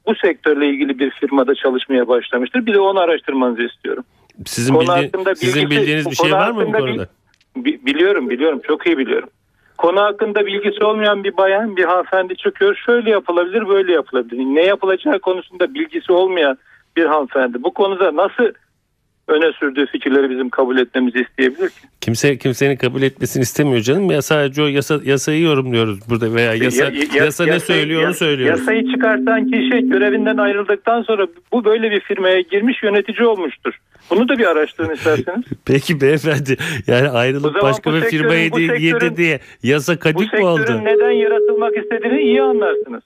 bu 0.05 0.15
sektörle 0.15 0.67
ilgili 0.67 0.99
bir 0.99 1.09
firmada 1.11 1.55
çalışmaya 1.55 2.07
başlamıştır. 2.07 2.65
Bir 2.65 2.73
de 2.73 2.79
onu 2.79 2.99
araştırmanızı 2.99 3.63
istiyorum. 3.63 4.03
Sizin, 4.45 4.73
Konu 4.73 4.83
bildi- 4.83 4.91
hakkında 4.91 5.35
sizin 5.35 5.61
bilgisi- 5.61 5.81
bildiğiniz 5.81 6.05
bir 6.11 6.15
şey 6.15 6.31
var 6.31 6.51
mı 6.51 6.65
bu 6.67 6.71
konuda? 6.71 7.07
Bi- 7.55 7.79
biliyorum 7.85 8.29
biliyorum 8.29 8.61
çok 8.67 8.87
iyi 8.87 8.97
biliyorum. 8.97 9.29
Konu 9.77 10.01
hakkında 10.01 10.45
bilgisi 10.45 10.83
olmayan 10.83 11.23
bir 11.23 11.37
bayan 11.37 11.75
bir 11.77 11.83
hanımefendi 11.83 12.35
çıkıyor 12.37 12.75
şöyle 12.85 13.09
yapılabilir 13.09 13.67
böyle 13.67 13.91
yapılabilir. 13.93 14.37
Ne 14.39 14.65
yapılacağı 14.65 15.19
konusunda 15.19 15.73
bilgisi 15.73 16.11
olmayan 16.11 16.57
bir 16.97 17.05
hanımefendi 17.05 17.63
bu 17.63 17.73
konuda 17.73 18.15
nasıl 18.15 18.43
öne 19.27 19.51
sürdüğü 19.59 19.85
fikirleri 19.85 20.29
bizim 20.29 20.49
kabul 20.49 20.77
etmemizi 20.77 21.19
isteyebilir 21.29 21.69
ki? 21.69 21.75
Kimse 22.01 22.37
kimsenin 22.37 22.75
kabul 22.75 23.01
etmesini 23.01 23.41
istemiyor 23.43 23.79
canım. 23.81 24.11
Ya 24.11 24.21
sadece 24.21 24.61
o 24.63 24.67
yasa, 24.67 24.99
yasayı 25.03 25.41
yorumluyoruz 25.41 26.09
burada 26.09 26.33
veya 26.33 26.53
yasa, 26.53 26.83
Ya- 26.83 26.89
ya- 27.15 27.23
yasa 27.25 27.45
ne 27.45 27.49
yasayı- 27.51 27.59
söylüyor 27.79 27.99
onu 28.01 28.07
ya- 28.07 28.13
söylüyoruz. 28.13 28.59
Yasayı 28.59 28.91
çıkartan 28.91 29.51
kişi 29.51 29.89
görevinden 29.89 30.37
ayrıldıktan 30.37 31.01
sonra 31.01 31.27
bu 31.53 31.65
böyle 31.65 31.91
bir 31.91 31.99
firmaya 31.99 32.41
girmiş 32.41 32.83
yönetici 32.83 33.27
olmuştur. 33.27 33.73
Bunu 34.09 34.29
da 34.29 34.37
bir 34.37 34.45
araştırın 34.45 34.93
isterseniz. 34.93 35.45
Peki 35.65 36.01
beyefendi 36.01 36.57
yani 36.87 37.09
ayrılıp 37.09 37.61
başka 37.61 37.91
bu 37.91 37.95
bir 37.95 38.01
sektörün- 38.01 38.09
firmaya 38.09 38.51
bu 38.51 38.57
di- 38.57 38.67
sektörün- 38.67 38.79
girdi 38.79 39.17
diye 39.17 39.39
yasa 39.63 39.95
bu 39.95 39.99
kadik 39.99 40.19
mi 40.19 40.25
sektörün 40.25 40.45
oldu? 40.45 40.81
neden 40.83 41.11
yaratılmak 41.11 41.77
istediğini 41.77 42.21
iyi 42.21 42.41
anlarsınız. 42.41 43.03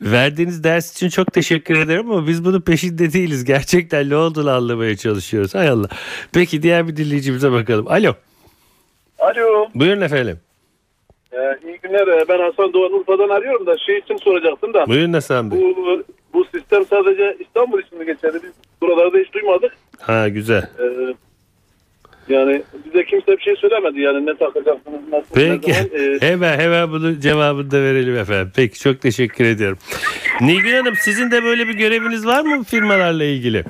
Verdiğiniz 0.00 0.64
ders 0.64 0.92
için 0.92 1.08
çok 1.08 1.32
teşekkür 1.32 1.76
ederim 1.78 2.10
ama 2.10 2.26
biz 2.26 2.44
bunun 2.44 2.60
peşinde 2.60 3.12
değiliz. 3.12 3.44
Gerçekten 3.44 4.10
ne 4.10 4.16
olduğunu 4.16 4.50
anlamaya 4.50 4.96
çalışıyoruz. 4.96 5.54
Hay 5.54 5.68
Allah. 5.68 5.88
Peki 6.34 6.62
diğer 6.62 6.88
bir 6.88 6.96
dinleyicimize 6.96 7.52
bakalım. 7.52 7.86
Alo. 7.88 8.12
Alo. 9.18 9.68
Buyurun 9.74 10.00
efendim. 10.00 10.38
Ee, 11.32 11.36
iyi 11.66 11.78
günler. 11.82 12.06
Ee, 12.08 12.24
Ben 12.28 12.38
Hasan 12.38 12.72
Doğan 12.72 12.92
Urfa'dan 12.92 13.28
arıyorum 13.28 13.66
da 13.66 13.76
şey 13.86 13.98
için 13.98 14.16
soracaktım 14.16 14.74
da. 14.74 14.86
Buyurun 14.86 15.12
Hasan 15.12 15.50
Bey. 15.50 15.60
Bu, 15.60 16.02
bu 16.34 16.44
sistem 16.54 16.86
sadece 16.90 17.36
İstanbul 17.40 17.80
için 17.82 17.98
mi 17.98 18.06
geçerli? 18.06 18.34
Biz 18.42 18.52
buralarda 18.82 19.18
hiç 19.18 19.32
duymadık. 19.34 19.72
Ha 20.00 20.28
güzel. 20.28 20.62
Ee, 20.78 21.14
yani 22.28 22.62
bize 22.86 23.04
kimse 23.04 23.32
bir 23.32 23.42
şey 23.42 23.56
söylemedi. 23.56 24.00
Yani 24.00 24.26
ne 24.26 24.34
takacaksınız, 24.34 25.00
nasıl, 25.12 25.34
Peki. 25.34 25.70
ne 25.70 25.74
zaman. 25.74 25.90
Ee, 25.94 26.18
Hemen 26.26 26.58
hemen 26.58 26.90
bunu 26.90 27.20
cevabını 27.20 27.70
da 27.70 27.82
verelim 27.82 28.16
efendim. 28.16 28.52
Peki 28.56 28.80
çok 28.80 29.00
teşekkür 29.00 29.44
ediyorum. 29.44 29.78
Nilgün 30.40 30.76
Hanım 30.76 30.94
sizin 30.96 31.30
de 31.30 31.44
böyle 31.44 31.68
bir 31.68 31.74
göreviniz 31.74 32.26
var 32.26 32.42
mı 32.42 32.64
firmalarla 32.64 33.24
ilgili? 33.24 33.64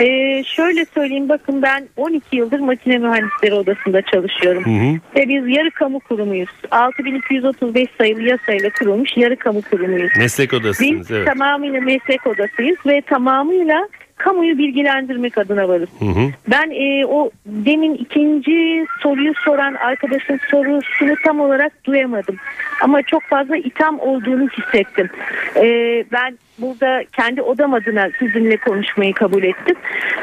Ee, 0.00 0.44
şöyle 0.44 0.84
söyleyeyim 0.84 1.28
bakın 1.28 1.62
ben 1.62 1.88
12 1.96 2.36
yıldır 2.36 2.60
makine 2.60 2.98
mühendisleri 2.98 3.54
odasında 3.54 4.02
çalışıyorum. 4.02 4.64
Hı 4.64 4.70
hı. 4.70 5.00
Ve 5.16 5.28
biz 5.28 5.56
yarı 5.56 5.70
kamu 5.70 6.00
kurumuyuz. 6.00 6.48
6235 6.70 7.88
sayılı 7.98 8.22
yasayla 8.22 8.70
kurulmuş 8.78 9.16
yarı 9.16 9.36
kamu 9.36 9.62
kurumuyuz. 9.62 10.10
Meslek 10.18 10.52
odasısınız 10.52 11.00
Biz 11.00 11.10
evet. 11.10 11.26
tamamıyla 11.26 11.80
meslek 11.80 12.26
odasıyız 12.26 12.78
ve 12.86 13.00
tamamıyla 13.00 13.88
kamuyu 14.18 14.58
bilgilendirmek 14.58 15.38
adına 15.38 15.68
varız. 15.68 15.88
Hı 15.98 16.04
hı. 16.04 16.30
Ben 16.48 16.70
e, 16.70 17.06
o 17.06 17.30
demin 17.46 17.94
ikinci 17.94 18.86
soruyu 19.02 19.32
soran 19.44 19.74
arkadaşın 19.74 20.40
sorusunu 20.50 21.14
tam 21.24 21.40
olarak 21.40 21.84
duyamadım. 21.84 22.36
Ama 22.82 23.02
çok 23.02 23.22
fazla 23.22 23.56
itham 23.56 24.00
olduğunu 24.00 24.48
hissettim. 24.48 25.10
E, 25.56 25.64
ben 26.12 26.38
burada 26.58 27.04
kendi 27.12 27.42
odam 27.42 27.74
adına 27.74 28.08
sizinle 28.18 28.56
konuşmayı 28.56 29.14
kabul 29.14 29.42
ettim. 29.42 29.76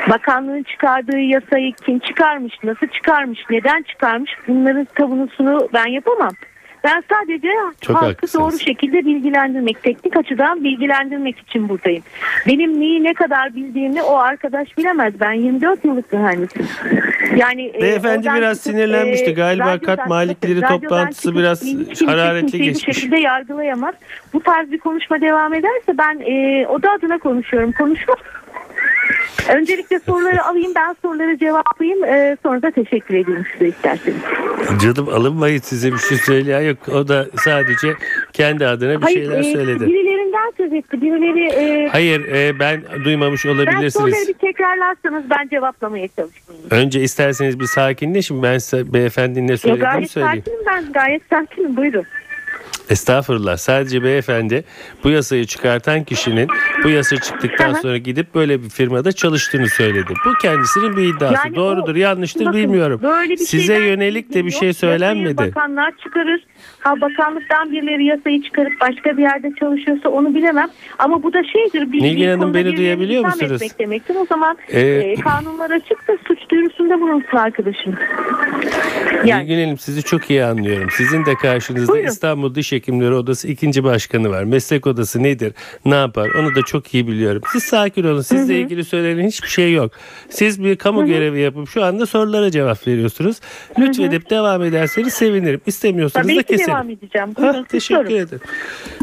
Bakanlığın 0.09 0.63
çıkardığı 0.63 1.19
yasayı 1.19 1.73
kim 1.73 1.99
çıkarmış, 1.99 2.53
nasıl 2.63 2.87
çıkarmış, 2.87 3.39
neden 3.49 3.81
çıkarmış 3.81 4.31
bunların 4.47 4.87
savunusunu 4.97 5.69
ben 5.73 5.87
yapamam. 5.87 6.31
Ben 6.85 7.03
sadece 7.09 7.47
Çok 7.81 7.95
halkı 7.95 8.05
haklısınız. 8.07 8.43
doğru 8.43 8.59
şekilde 8.59 9.05
bilgilendirmek, 9.05 9.83
teknik 9.83 10.17
açıdan 10.17 10.63
bilgilendirmek 10.63 11.39
için 11.39 11.69
buradayım. 11.69 12.03
Benim 12.47 12.79
neyi 12.79 13.03
ne 13.03 13.13
kadar 13.13 13.55
bildiğimi 13.55 14.03
o 14.03 14.17
arkadaş 14.17 14.77
bilemez. 14.77 15.13
Ben 15.19 15.33
24 15.33 15.85
yıllık 15.85 16.13
mühendisim. 16.13 16.67
Yani 17.35 17.71
e, 17.75 17.81
Beyefendi 17.81 18.17
oradan 18.19 18.37
biraz 18.37 18.57
çıkıp, 18.57 18.71
sinirlenmişti. 18.73 19.33
Galiba 19.33 19.65
radyodan 19.65 19.95
kat 19.95 20.07
malikleri 20.07 20.59
çıkıp- 20.59 20.81
toplantısı 20.81 21.29
radyodan 21.31 21.43
biraz 21.43 21.59
çıkıp 21.69 21.91
hiç 21.91 22.07
hararetli 22.07 22.61
geçmiş. 22.61 22.87
Bu 22.87 22.93
şekilde 22.93 23.19
yargılayamaz. 23.19 23.95
Bu 24.33 24.39
tarz 24.39 24.71
bir 24.71 24.77
konuşma 24.79 25.21
devam 25.21 25.53
ederse 25.53 25.97
ben 25.97 26.19
e, 26.19 26.67
oda 26.67 26.91
adına 26.91 27.17
konuşuyorum. 27.17 27.71
Konuşmam. 27.71 28.17
Öncelikle 29.49 29.99
soruları 29.99 30.43
alayım 30.45 30.71
ben 30.75 30.95
soruları 31.01 31.37
cevaplayayım 31.37 32.03
e, 32.03 32.37
sonra 32.43 32.61
da 32.61 32.71
teşekkür 32.71 33.15
edeyim 33.15 33.45
size 33.53 33.67
isterseniz. 33.67 34.17
Canım 34.81 35.09
alınmayın 35.09 35.59
size 35.59 35.91
bir 35.91 35.97
şey 35.97 36.17
söyleyen 36.17 36.61
yok. 36.61 36.77
O 36.89 37.07
da 37.07 37.25
sadece 37.43 37.93
kendi 38.33 38.67
adına 38.67 39.01
bir 39.01 39.07
şeyler 39.07 39.39
e, 39.39 39.43
söyledi. 39.43 39.85
birilerinden 39.85 40.53
söz 40.57 40.73
etti. 40.73 41.01
Birileri 41.01 41.45
e, 41.47 41.87
Hayır 41.87 42.25
e, 42.33 42.59
ben 42.59 42.81
duymamış 43.03 43.45
ben 43.45 43.49
soruları 43.49 43.69
olabilirsiniz. 43.69 44.27
bir 44.27 44.33
tekrarlarsanız 44.33 45.29
ben 45.29 45.47
cevaplamaya 45.47 46.07
çalışayım. 46.07 46.61
Önce 46.71 47.01
isterseniz 47.01 47.59
bir 47.59 47.65
sakinleşin. 47.65 48.43
Ben 48.43 48.57
size 48.57 48.93
beyefendinin 48.93 49.47
ne 49.47 49.57
söylediğini 49.57 49.91
gayet 49.91 50.11
söyleyeyim. 50.11 50.43
sakinim 50.45 50.59
ben 50.67 50.93
gayet 50.93 51.21
sakinim 51.29 51.77
buyurun. 51.77 52.05
Estağfurullah. 52.89 53.57
Sadece 53.57 54.03
beyefendi 54.03 54.63
bu 55.03 55.09
yasayı 55.09 55.45
çıkartan 55.45 56.03
kişinin 56.03 56.47
bu 56.83 56.89
yasa 56.89 57.17
çıktıktan 57.17 57.73
hı. 57.73 57.81
sonra 57.81 57.97
gidip 57.97 58.35
böyle 58.35 58.63
bir 58.63 58.69
firmada 58.69 59.11
çalıştığını 59.11 59.69
söyledi. 59.69 60.13
Bu 60.25 60.33
kendisinin 60.41 60.97
bir 60.97 61.15
iddiası. 61.15 61.35
Yani 61.47 61.55
Doğrudur, 61.55 61.95
o- 61.95 61.97
yanlıştır 61.97 62.45
Bakın, 62.45 62.59
bilmiyorum. 62.59 63.01
bir 63.29 63.37
Size 63.37 63.77
yönelik 63.77 64.33
de 64.33 64.45
bir 64.45 64.51
şey 64.51 64.67
yok. 64.67 64.77
söylenmedi. 64.77 65.29
Yasayı 65.29 65.55
bakanlar 65.55 65.93
çıkarır. 66.03 66.43
Ha 66.79 67.01
bakanlıktan 67.01 67.71
birileri 67.71 68.05
yasayı 68.05 68.41
çıkarıp 68.41 68.73
başka 68.81 69.17
bir 69.17 69.21
yerde 69.21 69.51
çalışıyorsa 69.59 70.09
onu 70.09 70.35
bilemem. 70.35 70.67
Ama 70.99 71.23
bu 71.23 71.33
da 71.33 71.43
şeydir. 71.43 71.91
Bir, 71.91 72.01
Nilgün 72.01 72.29
Hanım, 72.29 72.53
beni 72.53 72.77
duyabiliyor 72.77 73.25
musunuz? 73.25 73.51
etmek 73.51 73.79
demektir. 73.79 74.15
O 74.15 74.25
zaman 74.25 74.57
Ee, 74.69 74.79
e, 74.81 75.15
kanunlar 75.15 75.71
açıktır. 75.71 76.19
Suç 76.27 76.39
duyurusunda 76.49 77.01
bulunsun 77.01 77.37
arkadaşım. 77.37 77.95
Yani 79.25 79.43
Nilgün 79.43 79.63
Hanım 79.63 79.77
sizi 79.77 80.03
çok 80.03 80.29
iyi 80.29 80.43
anlıyorum. 80.43 80.89
Sizin 80.91 81.25
de 81.25 81.35
karşınızda 81.35 81.93
Buyurun. 81.93 82.07
İstanbul 82.07 82.55
Diş 82.55 82.71
Hekimleri 82.71 83.13
Odası 83.13 83.47
ikinci 83.47 83.83
başkanı 83.83 84.29
var. 84.29 84.43
Meslek 84.43 84.87
odası 84.87 85.23
nedir? 85.23 85.53
Ne 85.85 85.95
yapar? 85.95 86.29
Onu 86.39 86.55
da 86.55 86.61
çok 86.61 86.93
iyi 86.93 87.07
biliyorum. 87.07 87.41
Siz 87.51 87.63
sakin 87.63 88.03
olun. 88.03 88.21
Sizle 88.21 88.59
ilgili 88.59 88.83
söylenen 88.83 89.27
hiçbir 89.27 89.47
şey 89.47 89.73
yok. 89.73 89.91
Siz 90.29 90.63
bir 90.63 90.75
kamu 90.75 91.05
görevi 91.05 91.39
yapıp 91.39 91.69
şu 91.69 91.83
anda 91.83 92.05
sorulara 92.05 92.51
cevap 92.51 92.87
veriyorsunuz. 92.87 93.39
Lütfedip 93.79 94.29
devam 94.29 94.63
ederseniz 94.63 95.13
sevinirim. 95.13 95.61
İstemiyorsanız 95.65 96.27
tabii 96.27 96.37
da 96.37 96.43
keselim. 96.47 96.67
devam 96.69 96.89
edeceğim. 96.89 97.29
Buyurun, 97.37 97.63
teşekkür 97.63 98.03
sorun. 98.05 98.15
ederim. 98.15 98.39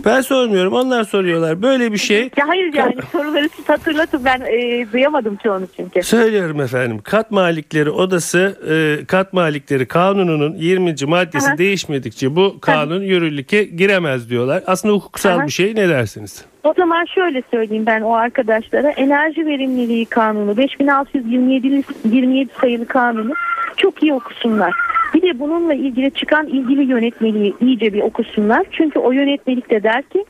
Ben 0.05 0.21
sormuyorum. 0.21 0.73
Onlar 0.73 1.05
soruyorlar. 1.05 1.63
Böyle 1.63 1.93
bir 1.93 1.99
şey 1.99 2.31
Ya 2.37 2.49
hayır 2.49 2.75
yani 2.75 2.95
soruları 3.13 3.49
siz 3.57 3.69
hatırlatın. 3.69 4.25
Ben 4.25 4.41
e, 4.41 4.87
duyamadım 4.93 5.37
çoğunu 5.43 5.67
çünkü. 5.77 6.03
Söylüyorum 6.03 6.61
efendim. 6.61 7.01
Kat 7.05 7.31
Malikleri 7.31 7.91
Odası 7.91 8.59
e, 8.71 9.05
Kat 9.07 9.33
Malikleri 9.33 9.87
Kanunu'nun 9.87 10.55
20. 10.57 10.95
maddesi 11.07 11.49
Aha. 11.49 11.59
değişmedikçe 11.59 12.37
bu 12.37 12.61
kanun 12.61 13.03
yürürlüke 13.03 13.65
giremez 13.65 14.31
diyorlar. 14.31 14.63
Aslında 14.67 14.95
hukuksal 14.95 15.39
Aha. 15.39 15.47
bir 15.47 15.53
şey 15.53 15.75
ne 15.75 15.89
dersiniz? 15.89 16.45
O 16.65 16.75
zaman 16.75 17.05
şöyle 17.05 17.43
söyleyeyim 17.51 17.87
ben 17.87 18.01
o 18.01 18.13
arkadaşlara. 18.13 18.91
Enerji 18.91 19.47
verimliliği 19.47 20.07
kanunu 20.07 20.57
5627 20.57 21.85
27 22.05 22.51
sayılı 22.61 22.87
kanunu 22.87 23.33
çok 23.77 24.03
iyi 24.03 24.15
okusunlar. 24.15 24.73
Bir 25.15 25.23
de 25.23 25.39
bununla 25.39 25.75
ilgili 25.75 26.11
çıkan 26.11 26.47
ilgili 26.47 26.83
yönetmeliği 26.83 27.55
iyice 27.61 27.93
bir 27.93 28.03
okusunlar. 28.03 28.67
Çünkü 28.71 28.99
o 28.99 29.13
yönetmelikte 29.13 29.83
der 29.83 30.03
ki 30.03 30.25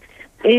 e, 0.44 0.52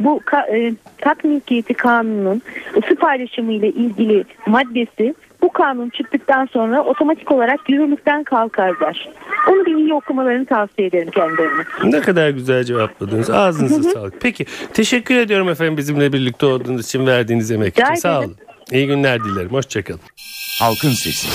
bu 0.00 0.20
ka, 0.24 0.40
e, 0.40 0.72
kat 1.00 1.24
mülkiyeti 1.24 1.74
kanunun 1.74 2.42
ısı 2.76 2.96
paylaşımı 2.96 3.52
ile 3.52 3.68
ilgili 3.68 4.24
maddesi 4.46 5.14
bu 5.42 5.52
kanun 5.52 5.88
çıktıktan 5.90 6.46
sonra 6.46 6.82
otomatik 6.84 7.32
olarak 7.32 7.70
yürürlükten 7.70 8.24
kalkar 8.24 8.80
der. 8.80 9.08
Onu 9.48 9.66
bir 9.66 9.74
iyi 9.76 9.94
okumalarını 9.94 10.46
tavsiye 10.46 10.88
ederim 10.88 11.10
kendilerine. 11.10 11.62
Ne 11.84 12.00
kadar 12.00 12.30
güzel 12.30 12.64
cevapladınız. 12.64 13.30
Ağzınıza 13.30 13.90
sağlık. 13.90 14.20
Peki 14.20 14.46
teşekkür 14.74 15.16
ediyorum 15.16 15.48
efendim 15.48 15.76
bizimle 15.76 16.12
birlikte 16.12 16.46
olduğunuz 16.46 16.86
için 16.86 17.06
verdiğiniz 17.06 17.50
emek 17.50 17.78
için. 17.78 17.94
Sağ 17.94 18.18
olun. 18.20 18.36
İyi 18.72 18.86
günler 18.86 19.24
dilerim. 19.24 19.50
Hoşçakalın. 19.50 20.00
Halkın 20.60 20.90
Sesi. 20.90 21.28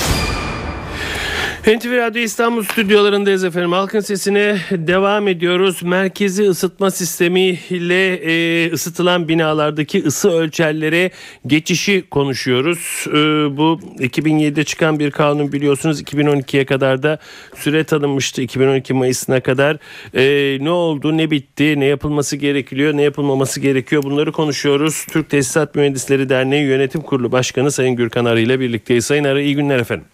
NTV 1.67 1.97
Radyo 1.97 2.21
İstanbul 2.21 2.63
stüdyolarındayız 2.63 3.43
efendim. 3.43 3.71
Halkın 3.71 3.99
sesine 3.99 4.57
devam 4.71 5.27
ediyoruz. 5.27 5.83
Merkezi 5.83 6.43
ısıtma 6.43 6.91
sistemiyle 6.91 8.13
e, 8.15 8.71
ısıtılan 8.71 9.27
binalardaki 9.27 10.03
ısı 10.03 10.31
ölçerlere 10.31 11.11
geçişi 11.47 12.03
konuşuyoruz. 12.11 13.05
E, 13.07 13.13
bu 13.57 13.79
2007'de 13.99 14.63
çıkan 14.63 14.99
bir 14.99 15.11
kanun 15.11 15.51
biliyorsunuz. 15.51 16.01
2012'ye 16.01 16.65
kadar 16.65 17.03
da 17.03 17.19
süre 17.55 17.83
tanınmıştı. 17.83 18.41
2012 18.41 18.93
Mayıs'ına 18.93 19.39
kadar 19.39 19.77
E, 20.13 20.57
ne 20.61 20.69
oldu, 20.69 21.17
ne 21.17 21.31
bitti, 21.31 21.79
ne 21.79 21.85
yapılması 21.85 22.35
gerekiyor, 22.35 22.97
ne 22.97 23.01
yapılmaması 23.01 23.59
gerekiyor 23.59 24.03
bunları 24.03 24.31
konuşuyoruz. 24.31 25.05
Türk 25.09 25.29
Tesisat 25.29 25.75
Mühendisleri 25.75 26.29
Derneği 26.29 26.65
Yönetim 26.65 27.01
Kurulu 27.01 27.31
Başkanı 27.31 27.71
Sayın 27.71 27.95
Gürkan 27.95 28.25
Arı 28.25 28.39
ile 28.39 28.59
birlikteyiz. 28.59 29.05
Sayın 29.05 29.23
Arı 29.23 29.41
iyi 29.41 29.55
günler 29.55 29.79
efendim. 29.79 30.05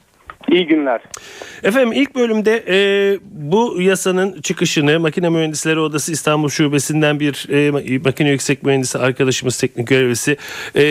İyi 0.53 0.67
günler. 0.67 1.01
Efendim 1.63 1.91
ilk 1.93 2.15
bölümde 2.15 2.63
e, 2.67 2.77
bu 3.31 3.81
yasanın 3.81 4.41
çıkışını 4.41 4.99
Makine 4.99 5.29
Mühendisleri 5.29 5.79
Odası 5.79 6.11
İstanbul 6.11 6.49
Şubesi'nden 6.49 7.19
bir 7.19 7.47
e, 7.49 7.99
makine 7.99 8.29
yüksek 8.29 8.63
mühendisi 8.63 8.97
arkadaşımız 8.97 9.57
teknik 9.57 9.87
görevlisi 9.87 10.37
e, 10.75 10.83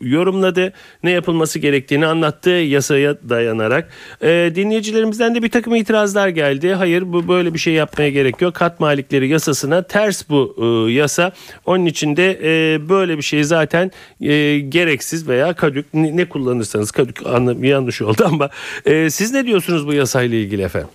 yorumladı. 0.00 0.72
Ne 1.02 1.10
yapılması 1.10 1.58
gerektiğini 1.58 2.06
anlattı 2.06 2.50
yasaya 2.50 3.16
dayanarak. 3.28 3.88
E, 4.22 4.52
dinleyicilerimizden 4.54 5.34
de 5.34 5.42
bir 5.42 5.50
takım 5.50 5.74
itirazlar 5.74 6.28
geldi. 6.28 6.72
Hayır 6.72 7.12
bu 7.12 7.28
böyle 7.28 7.54
bir 7.54 7.58
şey 7.58 7.74
yapmaya 7.74 8.10
gerek 8.10 8.42
yok. 8.42 8.54
Kat 8.54 8.80
malikleri 8.80 9.28
yasasına 9.28 9.82
ters 9.82 10.28
bu 10.28 10.56
e, 10.58 10.92
yasa. 10.92 11.32
Onun 11.66 11.86
için 11.86 12.16
de 12.16 12.40
e, 12.42 12.88
böyle 12.88 13.16
bir 13.16 13.22
şey 13.22 13.44
zaten 13.44 13.90
e, 14.20 14.58
gereksiz 14.58 15.28
veya 15.28 15.54
kadük 15.54 15.94
ne, 15.94 16.16
ne 16.16 16.24
kullanırsanız 16.24 16.90
kadük 16.90 17.26
anlam 17.26 17.64
yanlış 17.64 18.02
oldu 18.02 18.24
ama 18.26 18.50
e, 18.84 19.03
siz 19.10 19.32
ne 19.32 19.44
diyorsunuz 19.46 19.86
bu 19.86 19.92
yasayla 19.92 20.38
ilgili 20.38 20.62
efendim? 20.62 20.88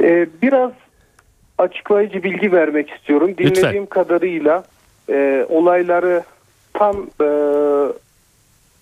Ee, 0.00 0.26
biraz 0.42 0.70
açıklayıcı 1.58 2.22
bilgi 2.22 2.52
vermek 2.52 2.90
istiyorum. 2.90 3.34
Dinlediğim 3.38 3.66
Lütfen. 3.66 3.86
kadarıyla 3.86 4.64
e, 5.10 5.46
olayları 5.48 6.22
tam 6.72 6.96
e, 7.20 7.28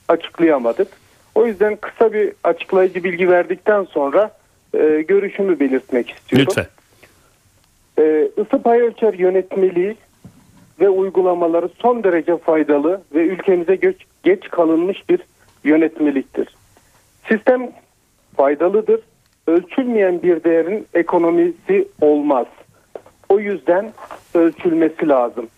açıklayamadık. 0.09 0.89
O 1.35 1.47
yüzden 1.47 1.77
kısa 1.77 2.13
bir 2.13 2.33
açıklayıcı 2.45 3.05
bilgi 3.05 3.31
verdikten 3.31 3.85
sonra 3.85 4.31
e, 4.75 5.05
görüşümü 5.09 5.61
belirtmek 5.61 6.11
istiyorum. 6.11 6.47
Lütfen. 6.49 6.67
E, 7.99 8.29
ısı 8.39 8.63
pay 8.63 8.81
ölçer 8.81 9.15
yönetmeliği 9.15 9.97
ve 10.81 10.89
uygulamaları 10.89 11.69
son 11.79 12.05
derece 12.05 12.37
faydalı 12.37 13.03
ve 13.15 13.21
ülkemize 13.27 13.77
geç, 13.77 13.97
geç 14.23 14.49
kalınmış 14.51 15.09
bir 15.09 15.21
yönetmeliktir. 15.65 16.49
Sistem 17.29 17.71
faydalıdır. 18.37 19.01
Ölçülmeyen 19.47 20.23
bir 20.23 20.45
değerin 20.45 20.87
ekonomisi 20.95 21.89
olmaz. 22.01 22.47
O 23.29 23.39
yüzden 23.39 23.93
ölçülmesi 24.35 25.09
lazım. 25.09 25.49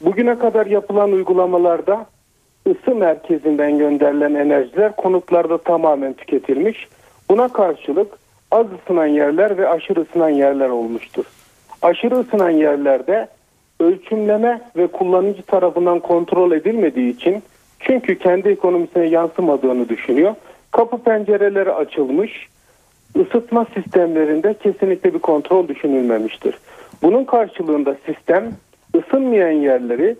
Bugüne 0.00 0.38
kadar 0.38 0.66
yapılan 0.66 1.12
uygulamalarda 1.12 2.06
ısı 2.68 2.94
merkezinden 2.94 3.78
gönderilen 3.78 4.34
enerjiler 4.34 4.96
konutlarda 4.96 5.58
tamamen 5.58 6.12
tüketilmiş. 6.12 6.88
Buna 7.30 7.48
karşılık 7.48 8.18
az 8.50 8.66
ısınan 8.72 9.06
yerler 9.06 9.58
ve 9.58 9.68
aşırı 9.68 10.00
ısınan 10.00 10.28
yerler 10.28 10.68
olmuştur. 10.68 11.24
Aşırı 11.82 12.14
ısınan 12.18 12.50
yerlerde 12.50 13.28
ölçümleme 13.80 14.60
ve 14.76 14.86
kullanıcı 14.86 15.42
tarafından 15.42 16.00
kontrol 16.00 16.52
edilmediği 16.52 17.16
için 17.16 17.42
çünkü 17.80 18.18
kendi 18.18 18.48
ekonomisine 18.48 19.04
yansımadığını 19.04 19.88
düşünüyor. 19.88 20.34
Kapı 20.72 20.98
pencereleri 20.98 21.72
açılmış. 21.72 22.48
Isıtma 23.14 23.66
sistemlerinde 23.74 24.54
kesinlikle 24.54 25.14
bir 25.14 25.18
kontrol 25.18 25.68
düşünülmemiştir. 25.68 26.54
Bunun 27.02 27.24
karşılığında 27.24 27.96
sistem 28.06 28.52
ısınmayan 28.96 29.50
yerleri 29.50 30.16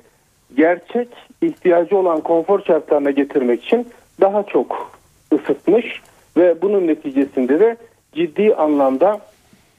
gerçek 0.57 1.09
ihtiyacı 1.43 1.97
olan 1.97 2.21
konfor 2.21 2.63
şartlarına 2.63 3.11
getirmek 3.11 3.65
için 3.65 3.87
daha 4.21 4.43
çok 4.43 4.93
ısıtmış 5.35 6.03
ve 6.37 6.63
bunun 6.63 6.87
neticesinde 6.87 7.61
de 7.61 7.77
ciddi 8.13 8.55
anlamda 8.55 9.21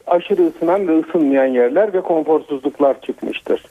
aşırı 0.07 0.47
ısınan 0.47 0.87
ve 0.87 0.99
ısınmayan 0.99 1.45
yerler 1.45 1.93
ve 1.93 2.01
konforsuzluklar 2.01 3.01
çıkmıştır. 3.01 3.65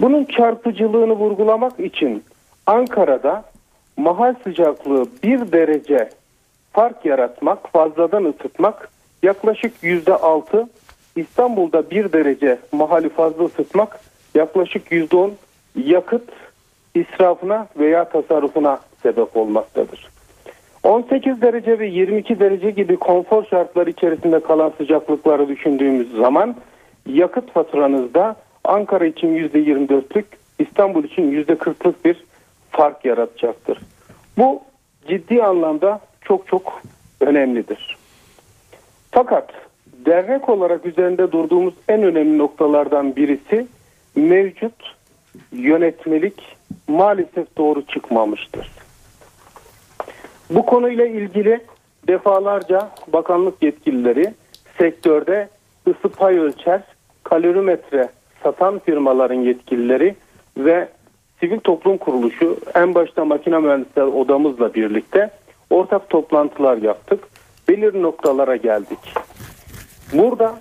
Bunun 0.00 0.24
çarpıcılığını 0.24 1.12
vurgulamak 1.12 1.80
için 1.80 2.24
Ankara'da 2.66 3.44
mahal 3.96 4.34
sıcaklığı 4.44 5.06
bir 5.22 5.52
derece 5.52 6.10
fark 6.72 7.04
yaratmak, 7.04 7.72
fazladan 7.72 8.24
ısıtmak 8.24 8.88
yaklaşık 9.22 9.72
yüzde 9.82 10.14
altı. 10.14 10.68
İstanbul'da 11.16 11.90
bir 11.90 12.12
derece 12.12 12.58
mahali 12.72 13.08
fazla 13.08 13.44
ısıtmak 13.44 14.00
yaklaşık 14.34 14.92
yüzde 14.92 15.16
on 15.16 15.32
yakıt 15.76 16.30
israfına 16.94 17.66
veya 17.78 18.04
tasarrufuna 18.04 18.80
sebep 19.02 19.36
olmaktadır. 19.36 20.10
18 20.82 21.42
derece 21.42 21.78
ve 21.78 21.86
22 21.86 22.40
derece 22.40 22.70
gibi 22.70 22.96
konfor 22.96 23.44
şartları 23.44 23.90
içerisinde 23.90 24.40
kalan 24.40 24.72
sıcaklıkları 24.78 25.48
düşündüğümüz 25.48 26.16
zaman 26.16 26.56
yakıt 27.06 27.52
faturanızda 27.52 28.36
Ankara 28.64 29.06
için 29.06 29.28
%24'lük, 29.28 30.24
İstanbul 30.58 31.04
için 31.04 31.44
%40'lık 31.44 32.04
bir 32.04 32.24
fark 32.70 33.04
yaratacaktır. 33.04 33.78
Bu 34.38 34.62
ciddi 35.08 35.42
anlamda 35.42 36.00
çok 36.30 36.46
çok 36.46 36.82
önemlidir. 37.20 37.96
Fakat 39.10 39.52
dernek 40.06 40.48
olarak 40.48 40.86
üzerinde 40.86 41.32
durduğumuz 41.32 41.74
en 41.88 42.02
önemli 42.02 42.38
noktalardan 42.38 43.16
birisi 43.16 43.66
mevcut 44.14 44.96
yönetmelik 45.52 46.56
maalesef 46.88 47.56
doğru 47.56 47.86
çıkmamıştır. 47.86 48.70
Bu 50.50 50.66
konuyla 50.66 51.06
ilgili 51.06 51.60
defalarca 52.08 52.90
bakanlık 53.12 53.62
yetkilileri 53.62 54.34
sektörde 54.78 55.48
ısı 55.88 56.08
pay 56.08 56.38
ölçer, 56.38 56.82
kalorimetre 57.22 58.08
satan 58.42 58.78
firmaların 58.78 59.40
yetkilileri 59.40 60.14
ve 60.56 60.88
sivil 61.40 61.60
toplum 61.60 61.98
kuruluşu 61.98 62.56
en 62.74 62.94
başta 62.94 63.24
makine 63.24 63.58
mühendisler 63.58 64.02
odamızla 64.02 64.74
birlikte 64.74 65.30
ortak 65.70 66.10
toplantılar 66.10 66.76
yaptık. 66.76 67.24
Belirli 67.68 68.02
noktalara 68.02 68.56
geldik. 68.56 68.98
Burada 70.12 70.58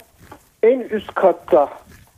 en 0.63 0.80
üst 0.80 1.13
katta 1.13 1.69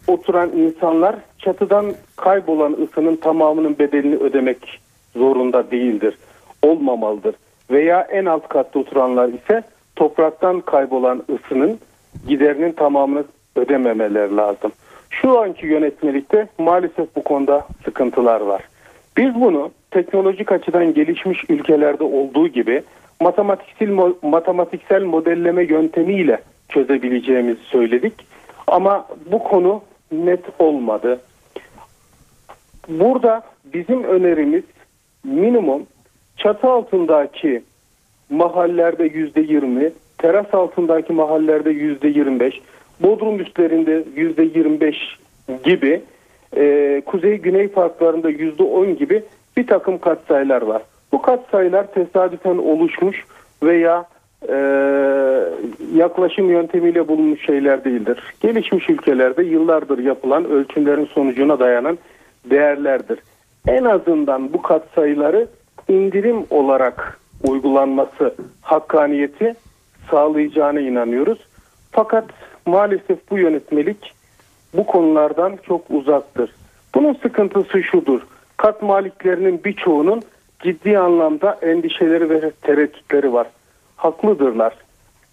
oturan 0.07 0.49
insanlar 0.49 1.15
çatıdan 1.39 1.93
kaybolan 2.15 2.77
ısının 2.83 3.15
tamamının 3.15 3.79
bedelini 3.79 4.15
ödemek 4.15 4.81
zorunda 5.15 5.71
değildir. 5.71 6.17
Olmamalıdır. 6.63 7.35
Veya 7.71 8.01
en 8.01 8.25
alt 8.25 8.47
katta 8.47 8.79
oturanlar 8.79 9.29
ise 9.29 9.63
topraktan 9.95 10.61
kaybolan 10.61 11.23
ısının 11.29 11.79
giderinin 12.27 12.71
tamamını 12.71 13.23
ödememeleri 13.55 14.35
lazım. 14.35 14.71
Şu 15.09 15.39
anki 15.39 15.65
yönetmelikte 15.65 16.47
maalesef 16.57 17.15
bu 17.15 17.23
konuda 17.23 17.67
sıkıntılar 17.85 18.41
var. 18.41 18.61
Biz 19.17 19.35
bunu 19.35 19.71
teknolojik 19.91 20.51
açıdan 20.51 20.93
gelişmiş 20.93 21.43
ülkelerde 21.49 22.03
olduğu 22.03 22.47
gibi 22.47 22.83
matematiksel 23.19 24.13
matematiksel 24.21 25.03
modelleme 25.03 25.63
yöntemiyle 25.63 26.41
çözebileceğimizi 26.69 27.61
söyledik. 27.63 28.13
Ama 28.67 29.07
bu 29.31 29.43
konu 29.43 29.81
net 30.11 30.43
olmadı. 30.59 31.19
Burada 32.89 33.41
bizim 33.73 34.03
önerimiz 34.03 34.63
minimum 35.23 35.85
çatı 36.37 36.67
altındaki 36.67 37.61
mahallelerde 38.29 39.03
yüzde 39.03 39.41
yirmi, 39.41 39.91
teras 40.17 40.53
altındaki 40.53 41.13
mahallelerde 41.13 41.69
yüzde 41.69 42.07
yirmi 42.07 42.39
beş, 42.39 42.61
bodrum 42.99 43.39
üstlerinde 43.39 44.03
yüzde 44.15 44.43
yirmi 44.43 44.81
beş 44.81 44.97
gibi 45.63 46.01
e, 46.57 47.01
kuzey-güney 47.05 47.67
farklarında 47.67 48.29
yüzde 48.29 48.63
on 48.63 48.95
gibi 48.95 49.23
bir 49.57 49.67
takım 49.67 49.97
katsayılar 49.97 50.61
var. 50.61 50.81
Bu 51.11 51.21
katsayılar 51.21 51.91
tesadüfen 51.91 52.57
oluşmuş 52.57 53.25
veya 53.63 54.05
e, 54.49 54.55
yaklaşım 55.95 56.49
yöntemiyle 56.49 57.07
bulunmuş 57.07 57.45
şeyler 57.45 57.83
değildir. 57.83 58.33
Gelişmiş 58.39 58.89
ülkelerde 58.89 59.43
yıllardır 59.43 59.97
yapılan 59.99 60.45
ölçümlerin 60.45 61.05
sonucuna 61.05 61.59
dayanan 61.59 61.97
değerlerdir. 62.45 63.19
En 63.67 63.83
azından 63.83 64.53
bu 64.53 64.61
katsayıları 64.61 65.47
indirim 65.89 66.45
olarak 66.49 67.19
uygulanması 67.43 68.35
hakkaniyeti 68.61 69.55
sağlayacağına 70.11 70.79
inanıyoruz. 70.79 71.39
Fakat 71.91 72.25
maalesef 72.65 73.31
bu 73.31 73.37
yönetmelik 73.37 74.13
bu 74.73 74.85
konulardan 74.85 75.57
çok 75.67 75.81
uzaktır. 75.89 76.55
Bunun 76.95 77.13
sıkıntısı 77.13 77.83
şudur. 77.83 78.21
Kat 78.61 78.81
maliklerinin 78.81 79.63
birçoğunun 79.63 80.21
ciddi 80.63 80.99
anlamda 80.99 81.59
endişeleri 81.61 82.29
ve 82.29 82.51
tereddütleri 82.51 83.33
var. 83.33 83.47
Haklıdırlar. 83.95 84.73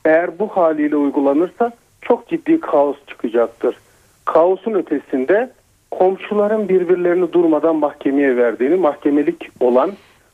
Eğer 0.05 0.39
bu 0.39 0.49
haliyle 0.49 0.97
uygulanırsa 0.97 1.73
çok 2.03 2.29
ciddi 2.29 2.61
kaos 2.61 2.97
çıkacaktır. 3.07 3.77
Kaosun 4.25 4.73
ötesinde 4.73 5.51
komşuların 5.91 6.69
birbirlerini 6.69 7.33
durmadan 7.33 7.77
mahkemeye 7.77 8.37
verdiğini, 8.37 8.77
mahkemelik 8.77 9.51
olan 9.61 9.93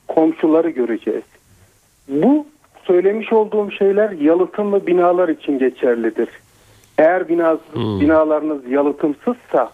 komşuları 0.09 0.71
göreceğiz. 0.71 1.25
Bu 2.09 2.47
söylemiş 2.85 3.33
olduğum 3.33 3.71
şeyler 3.71 4.11
yalıtımlı 4.11 4.87
binalar 4.87 5.29
için 5.29 5.59
geçerlidir. 5.59 6.29
Eğer 6.99 7.29
binaz, 7.29 7.59
Hmm. 7.73 8.01
binalarınız 8.01 8.71
yalıtımsızsa 8.71 9.71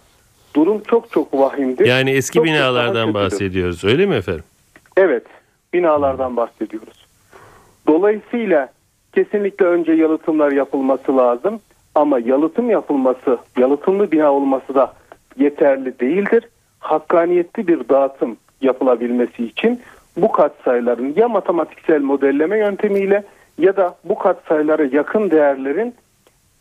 durum 0.55 0.81
çok 0.83 1.11
çok 1.11 1.33
vahimdir. 1.33 1.85
Yani 1.85 2.11
eski 2.11 2.35
Çok 2.35 2.45
çok 2.45 2.53
binalardan 2.55 3.05
kötüdür. 3.05 3.13
bahsediyoruz 3.13 3.83
öyle 3.83 4.05
mi 4.05 4.15
efendim? 4.15 4.43
Evet, 4.97 5.23
binalardan 5.73 6.37
bahsediyoruz. 6.37 7.05
Dolayısıyla 7.87 8.69
kesinlikle 9.13 9.65
önce 9.65 9.91
yalıtımlar 9.91 10.51
yapılması 10.51 11.17
lazım. 11.17 11.59
Ama 11.95 12.19
yalıtım 12.19 12.69
yapılması, 12.69 13.37
yalıtımlı 13.57 14.11
bina 14.11 14.31
olması 14.33 14.75
da 14.75 14.93
yeterli 15.37 15.99
değildir. 15.99 16.43
Hakkaniyetli 16.79 17.67
bir 17.67 17.89
dağıtım 17.89 18.37
yapılabilmesi 18.61 19.45
için 19.45 19.79
bu 20.17 20.31
katsayıların 20.31 21.13
ya 21.15 21.27
matematiksel 21.27 22.01
modelleme 22.01 22.57
yöntemiyle 22.57 23.23
ya 23.57 23.75
da 23.77 23.95
bu 24.03 24.19
katsayılara 24.19 24.83
yakın 24.91 25.31
değerlerin 25.31 25.95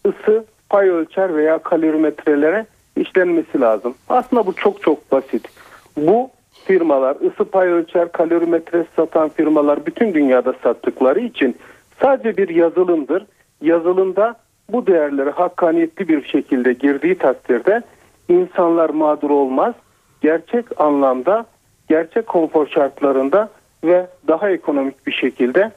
ısı, 0.06 0.44
pay 0.68 0.88
ölçer 0.88 1.36
veya 1.36 1.58
kalorimetrelere 1.58 2.66
işlenmesi 2.96 3.60
lazım. 3.60 3.94
Aslında 4.08 4.46
bu 4.46 4.52
çok 4.52 4.82
çok 4.82 5.12
basit. 5.12 5.48
Bu 5.96 6.30
firmalar 6.64 7.16
ısı 7.26 7.44
pay 7.44 7.68
ölçer, 7.68 8.12
kalorimetre 8.12 8.84
satan 8.96 9.28
firmalar 9.28 9.86
bütün 9.86 10.14
dünyada 10.14 10.54
sattıkları 10.62 11.20
için 11.20 11.56
sadece 12.00 12.36
bir 12.36 12.48
yazılımdır. 12.48 13.26
Yazılımda 13.62 14.34
bu 14.72 14.86
değerleri 14.86 15.30
hakkaniyetli 15.30 16.08
bir 16.08 16.24
şekilde 16.24 16.72
girdiği 16.72 17.18
takdirde 17.18 17.82
insanlar 18.28 18.90
mağdur 18.90 19.30
olmaz. 19.30 19.74
Gerçek 20.20 20.80
anlamda, 20.80 21.46
gerçek 21.88 22.26
konfor 22.26 22.66
şartlarında 22.66 23.48
ve 23.84 24.06
daha 24.28 24.50
ekonomik 24.50 25.06
bir 25.06 25.12
şekilde 25.12 25.70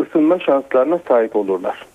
ısınma 0.00 0.38
şanslarına 0.38 0.98
sahip 1.08 1.36
olurlar. 1.36 1.86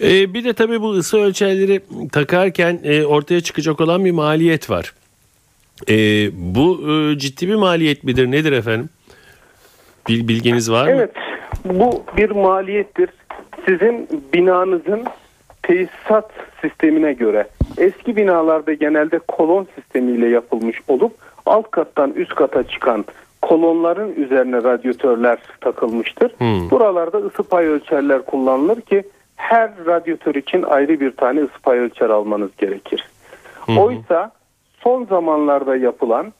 Ee, 0.00 0.34
bir 0.34 0.44
de 0.44 0.52
tabii 0.52 0.82
bu 0.82 0.90
ısı 0.92 1.18
ölçerleri 1.18 1.80
takarken 2.12 2.80
e, 2.84 3.06
ortaya 3.06 3.40
çıkacak 3.40 3.80
olan 3.80 4.04
bir 4.04 4.10
maliyet 4.10 4.70
var. 4.70 4.94
E, 5.88 5.94
bu 6.32 6.90
e, 6.90 7.18
ciddi 7.18 7.48
bir 7.48 7.54
maliyet 7.54 8.04
midir 8.04 8.30
nedir 8.30 8.52
efendim? 8.52 8.88
Bil, 10.08 10.28
bilginiz 10.28 10.70
var 10.70 10.84
mı? 10.84 10.90
Evet 10.90 11.10
bu 11.64 12.02
bir 12.16 12.30
maliyettir. 12.30 13.08
Sizin 13.66 14.08
binanızın 14.34 15.04
tesisat 15.62 16.30
sistemine 16.60 17.12
göre 17.12 17.48
eski 17.78 18.16
binalarda 18.16 18.72
genelde 18.72 19.18
kolon 19.18 19.66
sistemiyle 19.74 20.28
yapılmış 20.28 20.80
olup 20.88 21.12
alt 21.46 21.70
kattan 21.70 22.12
üst 22.12 22.34
kata 22.34 22.62
çıkan 22.62 23.04
kolonların 23.48 24.14
üzerine 24.16 24.56
radyatörler 24.56 25.38
takılmıştır. 25.60 26.30
Hmm. 26.38 26.70
Buralarda 26.70 27.18
ısı 27.18 27.42
pay 27.42 27.66
ölçerler 27.66 28.22
kullanılır 28.22 28.80
ki 28.80 29.02
her 29.36 29.70
radyatör 29.86 30.34
için 30.34 30.62
ayrı 30.62 31.00
bir 31.00 31.10
tane 31.10 31.40
ısı 31.40 31.62
pay 31.62 31.78
ölçer 31.78 32.10
almanız 32.10 32.50
gerekir. 32.58 33.08
Hmm. 33.66 33.78
Oysa 33.78 34.30
son 34.80 35.04
zamanlarda 35.04 35.76
yapılan 35.76 36.32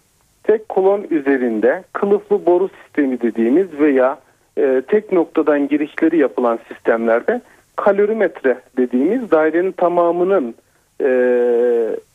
tek 0.43 0.69
kolon 0.69 1.07
üzerinde 1.11 1.85
kılıflı 1.93 2.47
boru 2.47 2.69
sistemi 2.69 3.21
dediğimiz 3.21 3.81
veya 3.81 4.19
e, 4.59 4.83
tek 4.89 5.13
noktadan 5.13 5.69
girişleri 5.69 6.19
yapılan 6.19 6.59
sistemlerde 6.69 7.41
kalorimetre 7.77 8.59
dediğimiz 8.77 9.31
dairenin 9.31 9.73
tamamının 9.73 10.55
e, 11.01 11.07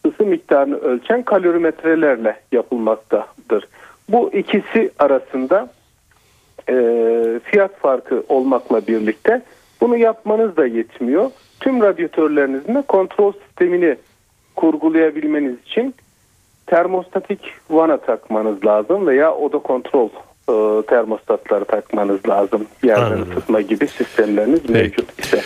ısı 0.06 0.26
miktarını 0.26 0.78
ölçen 0.78 1.24
kalorimetrelerle 1.24 2.36
yapılmaktadır. 2.52 3.68
Bu 4.10 4.34
ikisi 4.34 4.92
arasında 5.00 5.70
e, 6.70 6.76
fiyat 7.44 7.80
farkı 7.80 8.24
olmakla 8.30 8.88
birlikte 8.88 9.42
bunu 9.82 9.98
yapmanız 9.98 10.58
da 10.58 10.66
yetmiyor. 10.66 11.32
Tüm 11.60 11.82
radyatörlerinizin 11.82 12.76
de 12.76 12.82
kontrol 12.82 13.34
sistemini 13.48 13.96
kurgulayabilmeniz 14.56 15.56
için 15.66 15.96
termostatik 16.66 17.40
vana 17.70 17.98
takmanız 17.98 18.66
lazım 18.66 19.08
veya 19.08 19.36
oda 19.36 19.60
kontrol 19.60 20.10
e, 20.50 20.86
termostatları 20.86 21.66
takmanız 21.66 22.30
lazım. 22.30 22.66
Yerden 22.84 23.22
ısıtma 23.22 23.62
gibi 23.62 23.88
sistemleriniz 23.88 24.62
Peki. 24.62 24.74
mevcut 24.74 25.20
ise. 25.20 25.42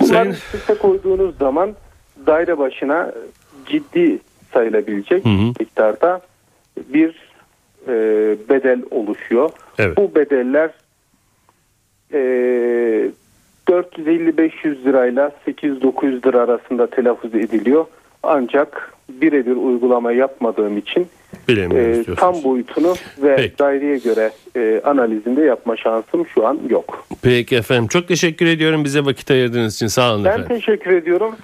Bunları 0.00 0.12
Sayın... 0.14 0.36
üste 0.54 0.74
koyduğunuz 0.74 1.38
zaman 1.38 1.74
daire 2.26 2.58
başına 2.58 3.12
ciddi 3.66 4.18
sayılabilecek 4.52 5.24
hı 5.24 5.28
hı. 5.28 5.52
miktarda 5.60 6.20
bir 6.76 7.33
e, 7.88 7.92
bedel 8.48 8.82
oluşuyor. 8.90 9.50
Evet. 9.78 9.96
Bu 9.96 10.14
bedeller 10.14 10.70
e, 12.12 12.18
450-500 13.68 14.84
lirayla 14.84 15.32
800-900 15.46 16.26
lira 16.26 16.40
arasında 16.40 16.86
telaffuz 16.86 17.34
ediliyor. 17.34 17.86
Ancak 18.22 18.94
birebir 19.08 19.56
uygulama 19.56 20.12
yapmadığım 20.12 20.78
için 20.78 21.06
e, 21.48 22.04
tam 22.16 22.44
boyutunu 22.44 22.94
ve 23.22 23.36
Peki. 23.36 23.58
daireye 23.58 23.98
göre 23.98 24.30
e, 24.56 24.80
analizinde 24.84 25.40
yapma 25.42 25.76
şansım 25.76 26.26
şu 26.26 26.46
an 26.46 26.58
yok. 26.70 27.06
Peki 27.22 27.56
efendim 27.56 27.86
çok 27.88 28.08
teşekkür 28.08 28.46
ediyorum 28.46 28.84
bize 28.84 29.04
vakit 29.04 29.30
ayırdığınız 29.30 29.74
için 29.74 29.86
sağ 29.86 30.14
olun 30.14 30.24
ben 30.24 30.30
efendim. 30.30 30.46
Ben 30.50 30.56
teşekkür 30.56 30.90
ediyorum. 30.90 31.34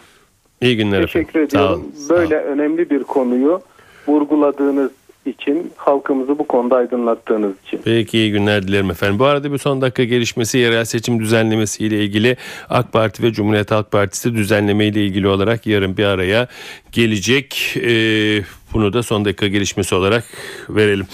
İyi 0.61 0.77
günler 0.77 1.03
teşekkür 1.03 1.41
efendim. 1.41 1.49
ediyorum. 1.49 1.93
Sağ 1.95 2.15
olun. 2.15 2.21
Böyle 2.21 2.41
sağ 2.41 2.47
olun. 2.49 2.53
önemli 2.59 2.91
bir 2.91 3.03
konuyu 3.03 3.61
vurguladığınız 4.09 4.91
için 5.27 5.73
halkımızı 5.77 6.39
bu 6.39 6.47
konuda 6.47 6.77
aydınlattığınız 6.77 7.53
için. 7.67 7.81
Peki 7.85 8.19
iyi 8.19 8.31
günler 8.31 8.69
dilerim 8.69 8.91
efendim. 8.91 9.19
Bu 9.19 9.25
arada 9.25 9.53
bir 9.53 9.59
son 9.59 9.81
dakika 9.81 10.05
gelişmesi 10.05 10.59
yerel 10.59 10.85
seçim 10.85 11.21
düzenlemesi 11.21 11.85
ile 11.85 12.05
ilgili 12.05 12.37
AK 12.69 12.93
Parti 12.93 13.23
ve 13.23 13.33
Cumhuriyet 13.33 13.71
Halk 13.71 13.91
Partisi 13.91 14.35
düzenleme 14.35 14.87
ile 14.87 15.05
ilgili 15.07 15.29
olarak 15.29 15.67
yarın 15.67 15.97
bir 15.97 16.05
araya 16.05 16.49
gelecek. 16.93 17.77
Ee, 17.77 18.43
bunu 18.75 18.93
da 18.93 19.03
son 19.03 19.25
dakika 19.25 19.47
gelişmesi 19.47 19.95
olarak 19.95 20.25
verelim. 20.69 21.07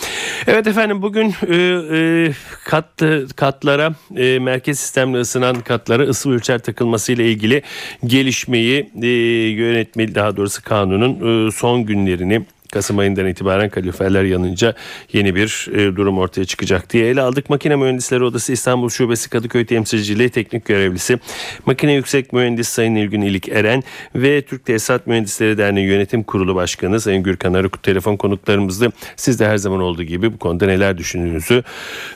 Evet 0.46 0.66
efendim 0.66 1.02
bugün 1.02 1.34
e, 1.48 1.56
e, 1.92 2.32
kat 2.64 3.02
katlara 3.36 3.94
e, 4.16 4.38
merkez 4.38 4.78
sistemle 4.78 5.18
ısınan 5.18 5.60
katlara 5.60 6.02
ısı 6.02 6.30
ölçer 6.30 6.58
takılması 6.58 7.12
ile 7.12 7.30
ilgili 7.30 7.62
gelişmeyi 8.04 8.90
e, 9.02 9.06
yönetmeli 9.06 10.14
daha 10.14 10.36
doğrusu 10.36 10.62
kanunun 10.62 11.46
e, 11.46 11.50
son 11.50 11.86
günlerini 11.86 12.42
Kasım 12.76 12.98
ayından 12.98 13.26
itibaren 13.26 13.68
kaloriferler 13.68 14.24
yanınca 14.24 14.74
yeni 15.12 15.34
bir 15.34 15.68
e, 15.72 15.96
durum 15.96 16.18
ortaya 16.18 16.44
çıkacak 16.44 16.92
diye 16.92 17.08
ele 17.08 17.20
aldık. 17.20 17.50
Makine 17.50 17.76
Mühendisleri 17.76 18.24
Odası 18.24 18.52
İstanbul 18.52 18.88
Şubesi 18.88 19.30
Kadıköy 19.30 19.66
Temsilciliği 19.66 20.28
Teknik 20.28 20.64
Görevlisi 20.64 21.18
Makine 21.66 21.92
Yüksek 21.92 22.32
Mühendis 22.32 22.68
Sayın 22.68 22.94
İlgün 22.94 23.20
İlik 23.20 23.48
Eren 23.48 23.82
ve 24.14 24.42
Türk 24.42 24.64
Tesisat 24.64 25.06
Mühendisleri 25.06 25.58
Derneği 25.58 25.86
Yönetim 25.86 26.22
Kurulu 26.22 26.54
Başkanı 26.54 27.00
Sayın 27.00 27.22
Gürkan 27.22 27.54
Arıkut 27.54 27.82
telefon 27.82 28.16
konuklarımızdı. 28.16 28.92
Siz 29.16 29.40
de 29.40 29.46
her 29.46 29.56
zaman 29.56 29.80
olduğu 29.80 30.02
gibi 30.02 30.32
bu 30.32 30.38
konuda 30.38 30.66
neler 30.66 30.98
düşündüğünüzü, 30.98 31.62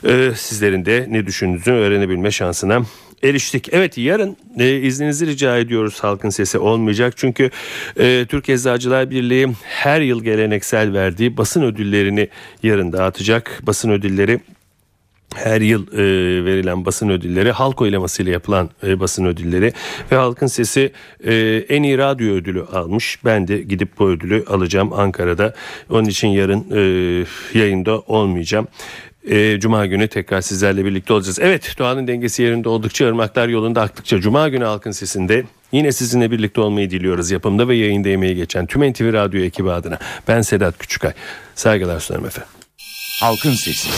e, 0.07 0.31
sizlerin 0.35 0.85
de 0.85 1.07
ne 1.09 1.25
düşündüğünüzü 1.25 1.71
öğrenebilme 1.71 2.31
şansına 2.31 2.81
eriştik. 3.23 3.69
Evet 3.71 3.97
yarın 3.97 4.37
e, 4.59 4.75
izninizi 4.75 5.27
rica 5.27 5.57
ediyoruz 5.57 5.99
halkın 6.03 6.29
sesi 6.29 6.57
olmayacak. 6.57 7.13
Çünkü 7.17 7.49
e, 7.99 8.25
Türk 8.29 8.49
Eczacılar 8.49 9.09
Birliği 9.09 9.47
her 9.63 10.01
yıl 10.01 10.23
geleneksel 10.23 10.93
verdiği 10.93 11.37
basın 11.37 11.61
ödüllerini 11.61 12.29
yarın 12.63 12.93
dağıtacak. 12.93 13.59
Basın 13.63 13.89
ödülleri 13.89 14.39
her 15.35 15.61
yıl 15.61 15.87
e, 15.93 16.45
verilen 16.45 16.85
basın 16.85 17.09
ödülleri 17.09 17.51
halk 17.51 17.81
oylamasıyla 17.81 18.31
yapılan 18.31 18.69
e, 18.83 18.99
basın 18.99 19.25
ödülleri 19.25 19.73
ve 20.11 20.15
halkın 20.15 20.47
sesi 20.47 20.91
e, 21.23 21.65
en 21.69 21.83
iyi 21.83 21.97
radyo 21.97 22.33
ödülü 22.33 22.63
almış. 22.63 23.19
Ben 23.25 23.47
de 23.47 23.57
gidip 23.57 23.99
bu 23.99 24.09
ödülü 24.09 24.45
alacağım 24.47 24.93
Ankara'da. 24.93 25.53
Onun 25.89 26.05
için 26.05 26.27
yarın 26.27 26.65
e, 26.71 27.25
yayında 27.59 27.99
olmayacağım. 27.99 28.67
E, 29.29 29.59
Cuma 29.59 29.85
günü 29.85 30.07
tekrar 30.07 30.41
sizlerle 30.41 30.85
birlikte 30.85 31.13
olacağız. 31.13 31.39
Evet 31.41 31.75
doğanın 31.79 32.07
dengesi 32.07 32.43
yerinde 32.43 32.69
oldukça 32.69 33.07
ırmaklar 33.07 33.47
yolunda 33.47 33.81
aktıkça 33.81 34.19
Cuma 34.21 34.49
günü 34.49 34.63
halkın 34.63 34.91
sesinde 34.91 35.43
yine 35.71 35.91
sizinle 35.91 36.31
birlikte 36.31 36.61
olmayı 36.61 36.89
diliyoruz. 36.89 37.31
Yapımda 37.31 37.67
ve 37.67 37.75
yayında 37.75 38.09
emeği 38.09 38.35
geçen 38.35 38.65
tüm 38.65 38.91
NTV 38.91 39.13
Radyo 39.13 39.41
ekibi 39.41 39.71
adına. 39.71 39.97
Ben 40.27 40.41
Sedat 40.41 40.77
Küçükay. 40.77 41.13
Saygılar 41.55 41.99
sunarım 41.99 42.25
efendim. 42.25 42.51
Halkın 43.21 43.53
Sesi. 43.53 43.89